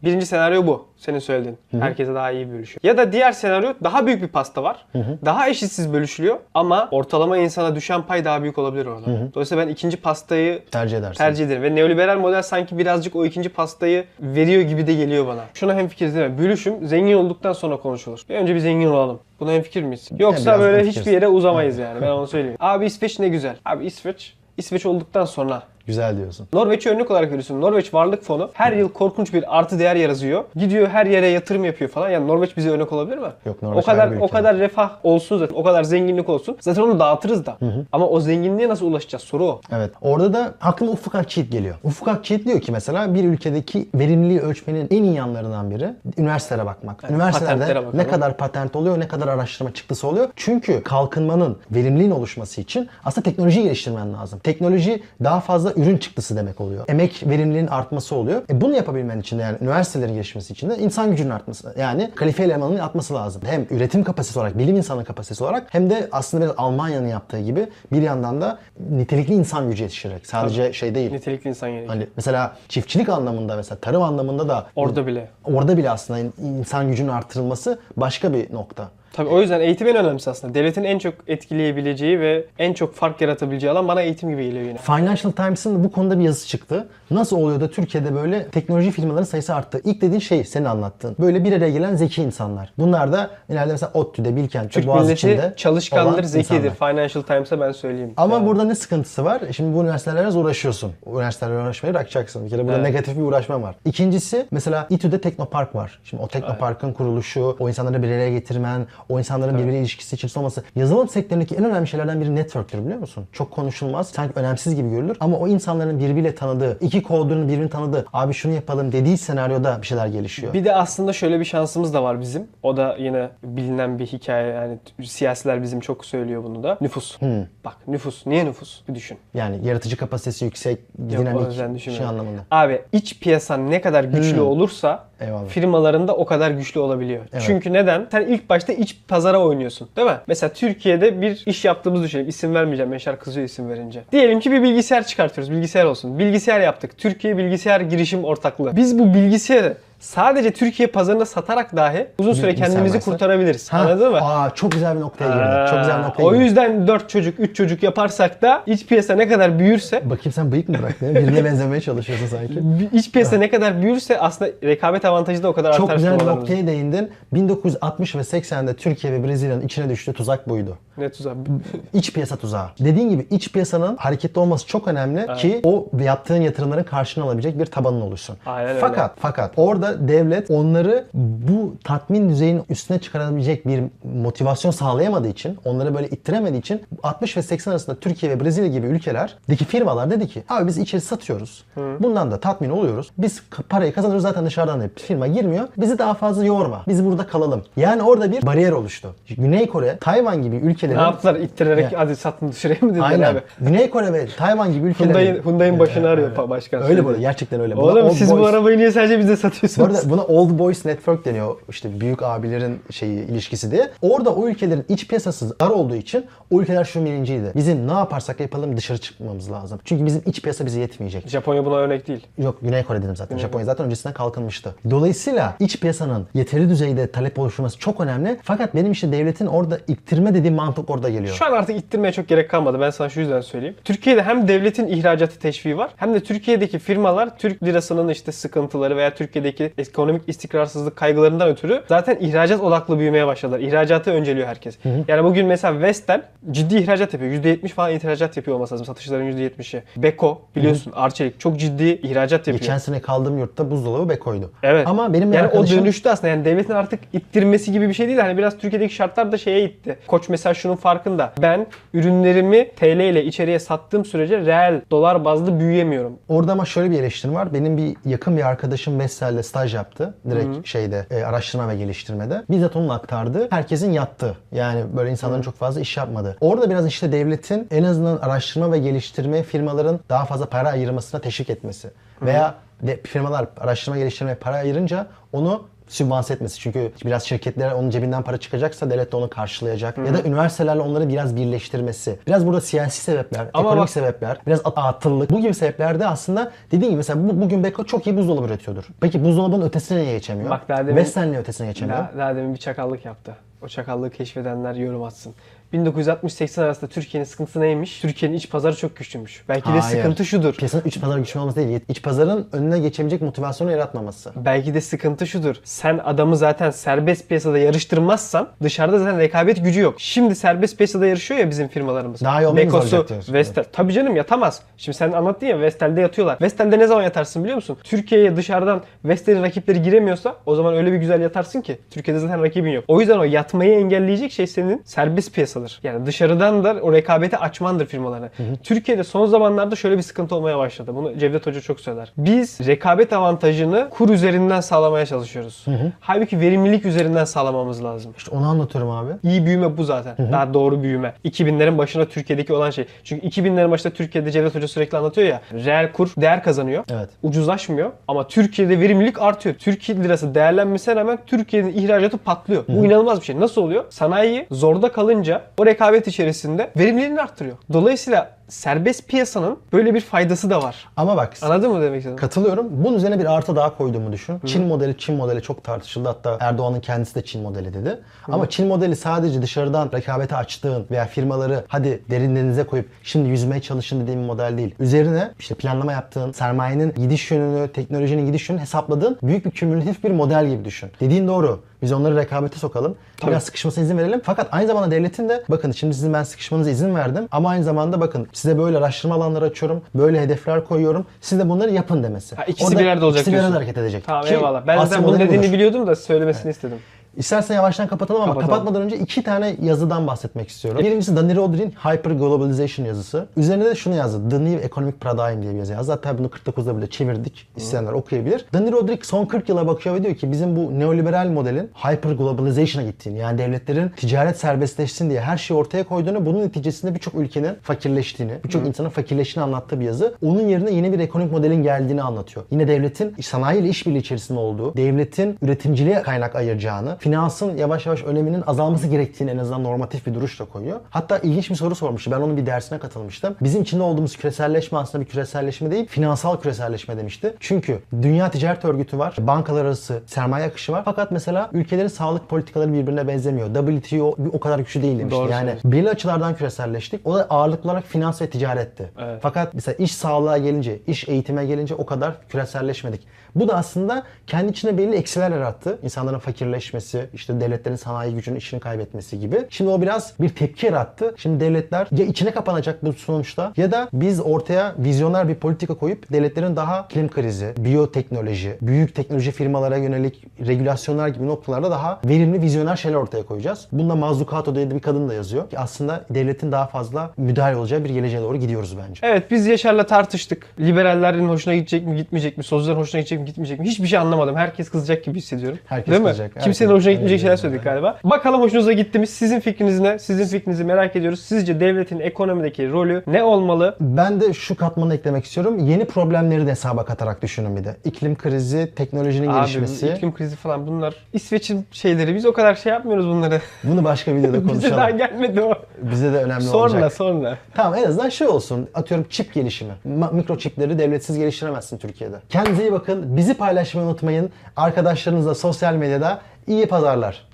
[0.05, 0.87] Birinci senaryo bu.
[0.97, 1.59] Senin söylediğin.
[1.81, 2.81] Herkese daha iyi bölüşüyor.
[2.83, 4.87] Ya da diğer senaryo daha büyük bir pasta var.
[5.25, 9.07] Daha eşitsiz bölüşülüyor ama ortalama insana düşen pay daha büyük olabilir orada.
[9.35, 11.19] Dolayısıyla ben ikinci pastayı Tercih edersin.
[11.19, 11.63] tercih ederim.
[11.63, 15.45] Ve neoliberal model sanki birazcık o ikinci pastayı veriyor gibi de geliyor bana.
[15.55, 16.39] Şuna hemfikiriz değil mi?
[16.39, 18.21] Bölüşüm zengin olduktan sonra konuşulur.
[18.29, 19.21] Bir önce bir zengin olalım.
[19.41, 20.09] Buna hemfikir miyiz?
[20.19, 22.01] Yoksa biraz böyle hiçbir yere uzamayız yani.
[22.03, 22.57] Ben onu söyleyeyim.
[22.61, 23.57] Abi İsveç ne güzel.
[23.65, 26.49] Abi İsveç İsveç olduktan sonra Güzel diyorsun.
[26.53, 27.61] Norveç'i örnek olarak veriyorsun.
[27.61, 30.45] Norveç Varlık Fonu her yıl korkunç bir artı değer yaratıyor.
[30.57, 32.11] Gidiyor her yere yatırım yapıyor falan.
[32.11, 33.29] Yani Norveç bize örnek olabilir mi?
[33.47, 35.55] Yok, Norveç o kadar o kadar refah olsun zaten.
[35.55, 36.57] O kadar zenginlik olsun.
[36.61, 37.57] Zaten onu dağıtırız da.
[37.93, 39.23] Ama o zenginliğe nasıl ulaşacağız?
[39.25, 39.61] Soru o.
[39.73, 39.91] Evet.
[40.03, 41.75] Orada da aklıma Ufuk Akçiğit geliyor.
[41.85, 47.11] Ufuk Akçiğit diyor ki mesela bir ülkedeki verimliliği ölçmenin en iyi yanlarından biri üniversitelere bakmak.
[47.11, 47.99] Üniversitelerde patentlere bakalım.
[47.99, 50.29] ne kadar patent oluyor, ne kadar araştırma çıktısı oluyor.
[50.37, 54.39] Çünkü kalkınmanın, verimliliğin oluşması için aslında teknolojiyi geliştirmen lazım.
[54.39, 56.85] Teknoloji daha fazla ürün çıktısı demek oluyor.
[56.89, 58.43] Emek verimliliğin artması oluyor.
[58.51, 61.75] E bunu yapabilmen için de yani üniversitelerin gelişmesi için de insan gücünün artması.
[61.79, 63.43] Yani kalifiye elemanın artması lazım.
[63.47, 67.67] Hem üretim kapasitesi olarak, bilim insanı kapasitesi olarak hem de aslında biraz Almanya'nın yaptığı gibi
[67.93, 68.59] bir yandan da
[68.91, 70.27] nitelikli insan gücü yetiştirerek.
[70.27, 71.13] Sadece şey değil.
[71.13, 71.95] Nitelikli insan gerekiyor.
[71.95, 75.29] Hani mesela çiftçilik anlamında mesela tarım anlamında da Orada bile.
[75.45, 78.89] orada bile aslında in- insan gücünün artırılması başka bir nokta.
[79.13, 80.55] Tabii o yüzden eğitim en önemlisi aslında.
[80.55, 84.79] Devletin en çok etkileyebileceği ve en çok fark yaratabileceği alan bana eğitim gibi geliyor yine.
[84.79, 86.89] Financial Times'ın bu konuda bir yazısı çıktı.
[87.11, 89.81] Nasıl oluyor da Türkiye'de böyle teknoloji firmaların sayısı arttı?
[89.85, 91.17] İlk dediğin şey senin anlattığın.
[91.21, 92.73] Böyle bir araya gelen zeki insanlar.
[92.79, 96.55] Bunlar da ileride mesela ODTÜ'de, Bilkent'te, Türk Boğaziçi'nde çalışkandır, zekidir.
[96.57, 96.75] insanlar.
[96.97, 98.13] Financial Times'a ben söyleyeyim.
[98.17, 98.47] Ama Yani.
[98.47, 99.43] burada ne sıkıntısı var?
[99.57, 100.93] Şimdi bu üniversitelerle uğraşıyorsun.
[101.07, 102.45] Üniversitelerle uğraşmayı bırakacaksın.
[102.45, 102.87] Bir kere burada Evet.
[102.87, 103.75] negatif bir uğraşma var.
[103.85, 106.01] İkincisi mesela İTÜ'de Teknopark var.
[106.05, 110.63] Şimdi o Teknopark'ın kuruluşu, o insanları bir araya getirmen, o insanların birbiriyle ilişkisi içerisinde olması.
[110.77, 113.25] Yazılım sektöründeki en önemli şeylerden biri network'tür biliyor musun?
[113.33, 114.09] Çok konuşulmaz.
[114.09, 115.17] Sanki önemsiz gibi görülür.
[115.21, 119.87] Ama o insanların birbiriyle tanıdığı, iki kodunun birbirini tanıdığı, abi şunu yapalım dediği senaryoda bir
[119.87, 120.53] şeyler gelişiyor.
[120.53, 122.47] Bir de aslında şöyle bir şansımız da var bizim.
[122.63, 124.47] O da yine bilinen bir hikaye.
[124.55, 126.79] Yani siyasiler bizim çok söylüyor bunu da.
[126.81, 127.19] Nüfus.
[127.65, 128.27] Bak nüfus.
[128.27, 128.81] Niye nüfus?
[128.89, 129.19] Bir düşün.
[129.35, 132.41] Yani yaratıcı kapasitesi yüksek, o dinamik şey anlamında.
[132.51, 134.47] Abi iç piyasan ne kadar güçlü Hmm.
[134.47, 135.49] olursa Eyvallah.
[135.49, 137.25] firmalarında o kadar güçlü olabiliyor.
[137.47, 138.07] Çünkü neden?
[138.11, 139.89] Sen ilk başta iç pazara oynuyorsun.
[139.97, 140.17] Değil mi?
[140.27, 142.29] Mesela Türkiye'de bir iş yaptığımızı düşünelim.
[142.29, 142.93] İsim vermeyeceğim.
[142.93, 144.03] Yaşar kızıyor isim verince.
[144.13, 145.53] Diyelim ki bir bilgisayar çıkartıyoruz.
[145.53, 146.19] Bilgisayar olsun.
[146.19, 146.99] Bilgisayar yaptık.
[146.99, 148.77] Türkiye Bilgisayar Girişim Ortaklığı.
[148.77, 153.73] Biz bu bilgisayarı sadece Türkiye pazarında satarak dahi uzun süre kendimizi kurtarabiliriz.
[153.73, 154.19] Ha, Anladın mı?
[154.23, 155.71] Aa, çok güzel bir noktaya girdin.
[155.71, 156.45] Çok güzel bir noktaya o girdin.
[156.45, 160.69] yüzden 4 çocuk, 3 çocuk yaparsak da iç piyasa ne kadar büyürse Bakayım sen bıyık
[160.69, 161.15] mı bıraktın?
[161.15, 162.63] Birine benzemeye çalışıyorsun sanki.
[162.93, 166.19] İç piyasa ne kadar büyürse aslında rekabet avantajı da o kadar Çok artar güzel bir
[166.19, 166.53] firmalarımızın.
[166.55, 167.11] noktaya değindin.
[167.33, 170.79] 1960 ve 80'de Türkiye ve Brezilya'nın içine düştüğü tuzak buydu.
[170.99, 171.35] Ne tuzağı.
[171.95, 172.67] İç piyasa tuzağı.
[172.81, 177.67] Dediğin gibi iç piyasanın hareketli olması çok önemli ki o yaptığın yatırımların karşılığını alabilecek bir
[177.67, 178.37] tabanın oluşsun.
[178.47, 178.81] Aynen öyle.
[178.81, 181.05] fakat fakat orada devlet onları
[181.53, 183.83] bu tatmin düzeyinin üstüne çıkarabilecek bir
[184.15, 188.87] motivasyon sağlayamadığı için, onları böyle ittiremediği için 60 ve 80 arasında Türkiye ve Brezilya gibi
[188.87, 191.65] ülkelerdeki firmalar dedi ki abi biz içeri satıyoruz.
[191.77, 193.11] Bundan da tatmin oluyoruz.
[193.19, 195.69] Biz parayı kazanıyoruz zaten dışarıdan da firma girmiyor.
[195.77, 196.83] Bizi daha fazla yorma.
[196.89, 197.63] Biz burada kalalım.
[197.77, 199.15] Yani orada bir bariyer oluştu.
[199.39, 201.35] Güney Kore, Tayvan gibi ülkelerin Ne yaptılar?
[201.35, 202.01] İttirerek Ya.
[202.01, 203.33] hadi satın dışarıya mı dediler Aynen.
[203.33, 203.41] abi?
[203.61, 206.83] Güney Kore ve Tayvan gibi ülkelerin Hyundai, Hyundai'nin başını arıyor pa- başkan.
[206.83, 207.77] Öyle böyle gerçekten öyle.
[207.77, 209.89] Buna Oğlum siz bu boys- arabayı niye sadece bize bu satıyorsunuz?
[209.97, 211.42] arada buna Old Boys Network deniyor.
[211.69, 213.91] İşte büyük abilerin şeyi ilişkisi diye.
[214.03, 217.53] Orada o ülkelerin iç piyasası dar olduğu için o ülkeler şu bilinciydi.
[217.55, 219.81] Bizim ne yaparsak yapalım dışarı çıkmamız lazım.
[219.85, 221.29] Çünkü bizim iç piyasa bize yetmeyecek.
[221.29, 222.27] Japonya buna örnek değil.
[222.39, 223.39] Yok Güney Kore dedim zaten.
[223.39, 224.75] Japonya zaten öncesinden kalkınmıştı.
[224.91, 228.37] Dolayısıyla iç piyasanın yeteri düzeyde talep oluşturması çok önemli.
[228.43, 231.35] Fakat benim işte devletin orada iktirme dediğim mantık orada geliyor.
[231.35, 232.81] Şu an artık ittirmeye çok gerek kalmadı.
[232.81, 233.77] Ben sana şu yüzden söyleyeyim.
[233.85, 239.15] Türkiye'de hem devletin ihracatı teşviği var hem de Türkiye'deki firmalar Türk lirasının işte sıkıntıları veya
[239.15, 243.61] Türkiye'deki ekonomik istikrarsızlık kaygılarından ötürü zaten ihracat odaklı büyümeye başladılar.
[243.61, 244.79] İhracatı önceliyor herkes.
[245.09, 247.33] Yani bugün mesela Vestel ciddi ihracat yapıyor.
[247.33, 248.87] %70 falan ihracat yapıyor olması lazım.
[248.87, 249.83] Satışların %70'i.
[249.97, 252.59] Beko biliyorsun Arçelik çok ciddi ihracat yapıyor.
[252.59, 254.53] Geçen sene kaldığım yurtta buzdolabı Beko'ydu.
[254.63, 254.87] Evet.
[254.87, 255.79] Ama benim yani arkadaşım...
[255.79, 256.29] o dönüştü aslında.
[256.29, 258.19] Yani devletin artık ittirmesi gibi bir şey değil.
[258.19, 259.99] Hani biraz Türkiye'deki şartlar da şeye itti.
[260.07, 261.33] Koç mesela şunun farkında.
[261.43, 266.19] Ben ürünlerimi TL ile içeriye sattığım sürece reel dolar bazlı büyüyemiyorum.
[266.29, 267.55] Orada ama şöyle bir eleştirim var.
[267.55, 270.15] Benim bir yakın bir arkadaşım Vestel'de staj yaptı.
[270.31, 272.45] Direkt şeyde e, araştırma ve geliştirmede.
[272.51, 273.47] Bizzat onun aktardı.
[273.51, 274.37] Herkesin yattı.
[274.53, 276.37] Yani böyle insanların çok fazla iş yapmadı.
[276.41, 281.51] Orada biraz işte devletin en azından araştırma ve geliştirme firmaların daha fazla para ayırmasına teşvik
[281.51, 281.91] etmesi.
[282.23, 286.61] Veya de, firmalar araştırma geliştirmeye para ayırınca onu sübvanse etmesi.
[286.61, 289.99] Çünkü biraz şirketlere onun cebinden para çıkacaksa devlet de onu karşılayacak.
[289.99, 292.19] Ya da üniversitelerle onları biraz birleştirmesi.
[292.27, 295.31] Biraz burada siyasi sebepler, Ama ekonomik bak- sebepler, biraz at- atıllık.
[295.31, 298.85] Bu gibi sebeplerde aslında dediğim gibi mesela bu, bugün Beko çok iyi buzdolabı üretiyordur.
[299.01, 300.51] Peki buzdolabının ötesine niye geçemiyor?
[300.51, 301.99] Bak daha demin- Western niye ötesine geçemiyor?
[301.99, 303.37] Daha, daha demin bir çakallık yaptı.
[303.63, 305.35] O çakallığı keşfedenler yorum atsın.
[305.73, 308.01] 1960-80 arasında Türkiye'nin sıkıntısı neymiş?
[308.01, 309.45] Türkiye'nin iç pazarı çok güçlüymüş.
[309.49, 309.83] Belki de Hayır.
[309.97, 310.55] sıkıntı şudur.
[310.55, 311.81] Piyasanın iç pazar güçlü olması değil.
[311.89, 314.33] İç pazarın önüne geçebilecek motivasyonu yaratmaması.
[314.37, 315.57] Belki de sıkıntı şudur.
[315.65, 319.95] Sen adamı zaten serbest piyasada yarıştırmazsan dışarıda zaten rekabet gücü yok.
[319.99, 322.21] Şimdi serbest piyasada yarışıyor ya bizim firmalarımız.
[322.21, 323.07] Daha iyi olmamız Bekosu.
[323.33, 323.65] Vestel.
[323.73, 324.63] Tabii canım yatamaz.
[324.77, 326.39] Şimdi sen anlattın ya Vestel'de yatıyorlar.
[326.41, 327.79] Vestel'de ne zaman yatarsın biliyor musun?
[327.85, 331.79] Türkiye'ye dışarıdan Vestel'in rakipleri giremiyorsa o zaman öyle bir güzel yatarsın ki.
[331.91, 332.85] Türkiye'de zaten rakibin yok.
[332.89, 335.81] O yüzden o yatmayı engelleyecek şey senin serbest piyasadır.
[335.83, 338.29] Yani dışarıdan da o rekabeti açmandır firmalarına.
[338.63, 340.95] Türkiye'de son zamanlarda şöyle bir sıkıntı olmaya başladı.
[340.95, 342.13] Bunu Cevdet Hoca çok söyler.
[342.17, 345.65] Biz rekabet avantajını kur üzerinden sağlamaya çalışıyoruz.
[346.01, 348.15] Halbuki verimlilik üzerinden sağlamamız lazım.
[348.17, 349.13] İşte onu anlatıyorum abi.
[349.23, 350.33] İyi büyüme bu zaten.
[350.33, 351.15] Daha doğru büyüme.
[351.25, 352.85] 2000'lerin başında Türkiye'deki olan şey.
[353.05, 355.41] Çünkü 2000'lerin başında Türkiye'de Cevdet Hoca sürekli anlatıyor ya.
[355.53, 356.85] Reel kur değer kazanıyor.
[356.91, 357.09] Evet.
[357.23, 357.91] Ucuzlaşmıyor.
[358.09, 359.55] Ama Türkiye'de verimlilik artıyor.
[359.55, 362.65] Türkiye lirası değerlenmesine rağmen Türkiye'nin ihracatı patlıyor.
[362.69, 363.41] Bu inanılmaz bir şey.
[363.41, 363.85] Nasıl oluyor?
[363.91, 367.57] Sanayi zorda kalınca o rekabet içerisinde verimliliğini arttırıyor.
[367.73, 370.89] Dolayısıyla serbest piyasanın böyle bir faydası da var.
[370.97, 372.17] Ama bak Anladın mı demek istedim?
[372.17, 372.67] Katılıyorum.
[372.71, 374.41] Bunun üzerine bir artı daha koyduğumu düşün.
[374.47, 376.09] Çin modeli, Çin modeli çok tartışıldı.
[376.09, 378.01] Hatta Erdoğan'ın kendisi de Çin modeli dedi.
[378.29, 384.01] Ama Çin modeli sadece dışarıdan rekabete açtığın veya firmaları hadi derinlerinize koyup şimdi yüzmeye çalışın
[384.01, 384.75] dediğim bir model değil.
[384.81, 390.11] Üzerine işte planlama yaptığın, sermayenin gidiş yönünü, teknolojinin gidiş yönünü hesapladığın büyük bir kümülatif bir
[390.11, 390.91] model gibi düşün.
[391.01, 391.61] Dediğin doğru.
[391.83, 392.97] Biz onları rekabete sokalım.
[393.27, 394.21] Biraz sıkışmasına izin verelim.
[394.25, 398.01] Fakat aynı zamanda devletin de bakın şimdi sizin ben sıkışmanıza izin verdim ama aynı zamanda
[398.01, 399.83] bakın size böyle araştırma alanları açıyorum.
[399.95, 401.07] Böyle hedefler koyuyorum.
[401.21, 402.37] Siz de bunları yapın demesi.
[402.37, 403.63] Ha, ikisi Orada bir arada olacak ikisi bir arada diyorsun.
[403.65, 404.05] hareket edecek.
[404.07, 404.67] Tamam Ki eyvallah.
[404.67, 405.53] Ben zaten bunun modeli dediğini budur.
[405.53, 406.79] biliyordum da söylemesini istedim.
[407.17, 408.51] İstersen yavaştan kapatalım ama Kapatalım.
[408.55, 410.81] kapatmadan önce iki tane yazıdan bahsetmek istiyorum.
[410.85, 413.27] Birincisi Danny Rodri'nin Hyper Globalization yazısı.
[413.37, 414.29] Üzerine de şunu yazdı.
[414.31, 415.93] The New Economic Paradigm diye bir yazı yazdı.
[415.93, 417.49] Hatta bunu 49'da bile çevirdik.
[417.57, 418.45] İsteyenler okuyabilir.
[418.53, 422.87] Danny Rodri son 40 yıla bakıyor ve diyor ki bizim bu neoliberal modelin Hyper Globalization'a
[422.87, 428.33] gittiğini yani devletlerin ticaret serbestleşsin diye her şeyi ortaya koyduğunu bunun neticesinde birçok ülkenin fakirleştiğini,
[428.45, 430.15] birçok insanın fakirleştiğini anlattığı bir yazı.
[430.23, 432.47] Onun yerine yeni bir ekonomik modelin geldiğini anlatıyor.
[432.51, 438.87] Yine devletin sanayiyle işbirliği içerisinde olduğu, devletin üretimciliğe kaynak ayıracağını, finansın yavaş yavaş öneminin azalması
[438.87, 440.81] gerektiğini en azından normatif bir duruşla koyuyor.
[440.91, 442.11] Hatta ilginç bir soru sormuştu.
[442.11, 443.37] Ben onun bir dersine katılmıştım.
[443.41, 447.35] Bizim içinde olduğumuz küreselleşme aslında bir küreselleşme değil, finansal küreselleşme demişti.
[447.41, 450.83] Çünkü Dünya Ticaret Örgütü var, bankalar arası sermaye akışı var.
[450.85, 453.55] Fakat mesela ülkelerin sağlık politikaları birbirine benzemiyor.
[453.55, 455.21] WTO o kadar güçlü değil demişti.
[455.21, 455.73] Doğru yani söylüyorsun.
[455.73, 457.07] belli açılardan küreselleştik.
[457.07, 458.91] O da ağırlıklı olarak finans ve ticaretti.
[458.99, 459.19] Evet.
[459.23, 463.07] Fakat mesela iş sağlığa gelince, iş eğitime gelince o kadar küreselleşmedik.
[463.35, 465.79] Bu da aslında kendi içinde belli eksiler yarattı.
[465.83, 469.37] İnsanların fakirleşmesi, işte devletlerin sanayi gücünün işini kaybetmesi gibi.
[469.51, 471.15] Şimdi o biraz bir tepki yarattı.
[471.17, 476.13] Şimdi devletler ya içine kapanacak bu sonuçta ya da biz ortaya vizyoner bir politika koyup
[476.13, 482.77] devletlerin daha iklim krizi, biyoteknoloji, büyük teknoloji firmalara yönelik regülasyonlar gibi noktalarda daha verimli vizyoner
[482.77, 483.67] şeyler ortaya koyacağız.
[483.73, 487.91] Bunda Mazzucato diye bir kadın da yazıyor ki aslında devletin daha fazla müdahale olacağı bir
[487.91, 489.01] geleceğe doğru gidiyoruz bence.
[489.03, 490.47] Evet biz Yaşar'la tartıştık.
[490.61, 492.45] Liberallerin hoşuna gidecek mi gitmeyecek mi?
[492.45, 493.67] Solcuların hoşuna gidecek mi gitmeyecek mi?
[493.67, 494.37] Hiçbir şey anlamadım.
[494.37, 495.59] Herkes kızacak gibi hissediyorum.
[495.67, 496.09] Herkes Değil mi?
[496.09, 497.71] kızacak, herkes- Kimsenin hoşuna gitmeyecek şeyler söyledik öyle.
[497.71, 497.99] galiba.
[498.05, 499.07] Bakalım hoşunuza gitti mi?
[499.07, 499.99] Sizin fikriniz ne?
[499.99, 501.21] Sizin fikrinizi merak ediyoruz.
[501.21, 503.77] Sizce devletin ekonomideki rolü ne olmalı?
[503.81, 505.59] Ben de şu katmanı eklemek istiyorum.
[505.59, 507.77] Yeni problemleri de hesaba katarak düşünün bir de.
[507.85, 509.89] İklim krizi, teknolojinin Abi gelişmesi.
[509.89, 512.15] iklim krizi falan bunlar İsveç'in şeyleri.
[512.15, 513.41] Biz o kadar şey yapmıyoruz bunları.
[513.65, 514.99] Bunu başka videoda Bize daha konuşalım.
[514.99, 515.53] gelmedi o.
[515.83, 516.93] Bize de önemli Sonra olacak.
[516.93, 517.39] sonra.
[517.55, 518.69] Tamam en azından şey olsun.
[518.75, 519.73] Atıyorum çip gelişimi.
[519.89, 522.17] Ma- mikroçipleri devletsiz geliştiremezsin Türkiye'de.
[522.29, 523.17] Kendinize iyi bakın.
[523.17, 524.31] Bizi paylaşmayı unutmayın.
[524.57, 527.32] Arkadaşlarınızla sosyal medyada iyi pazarlar.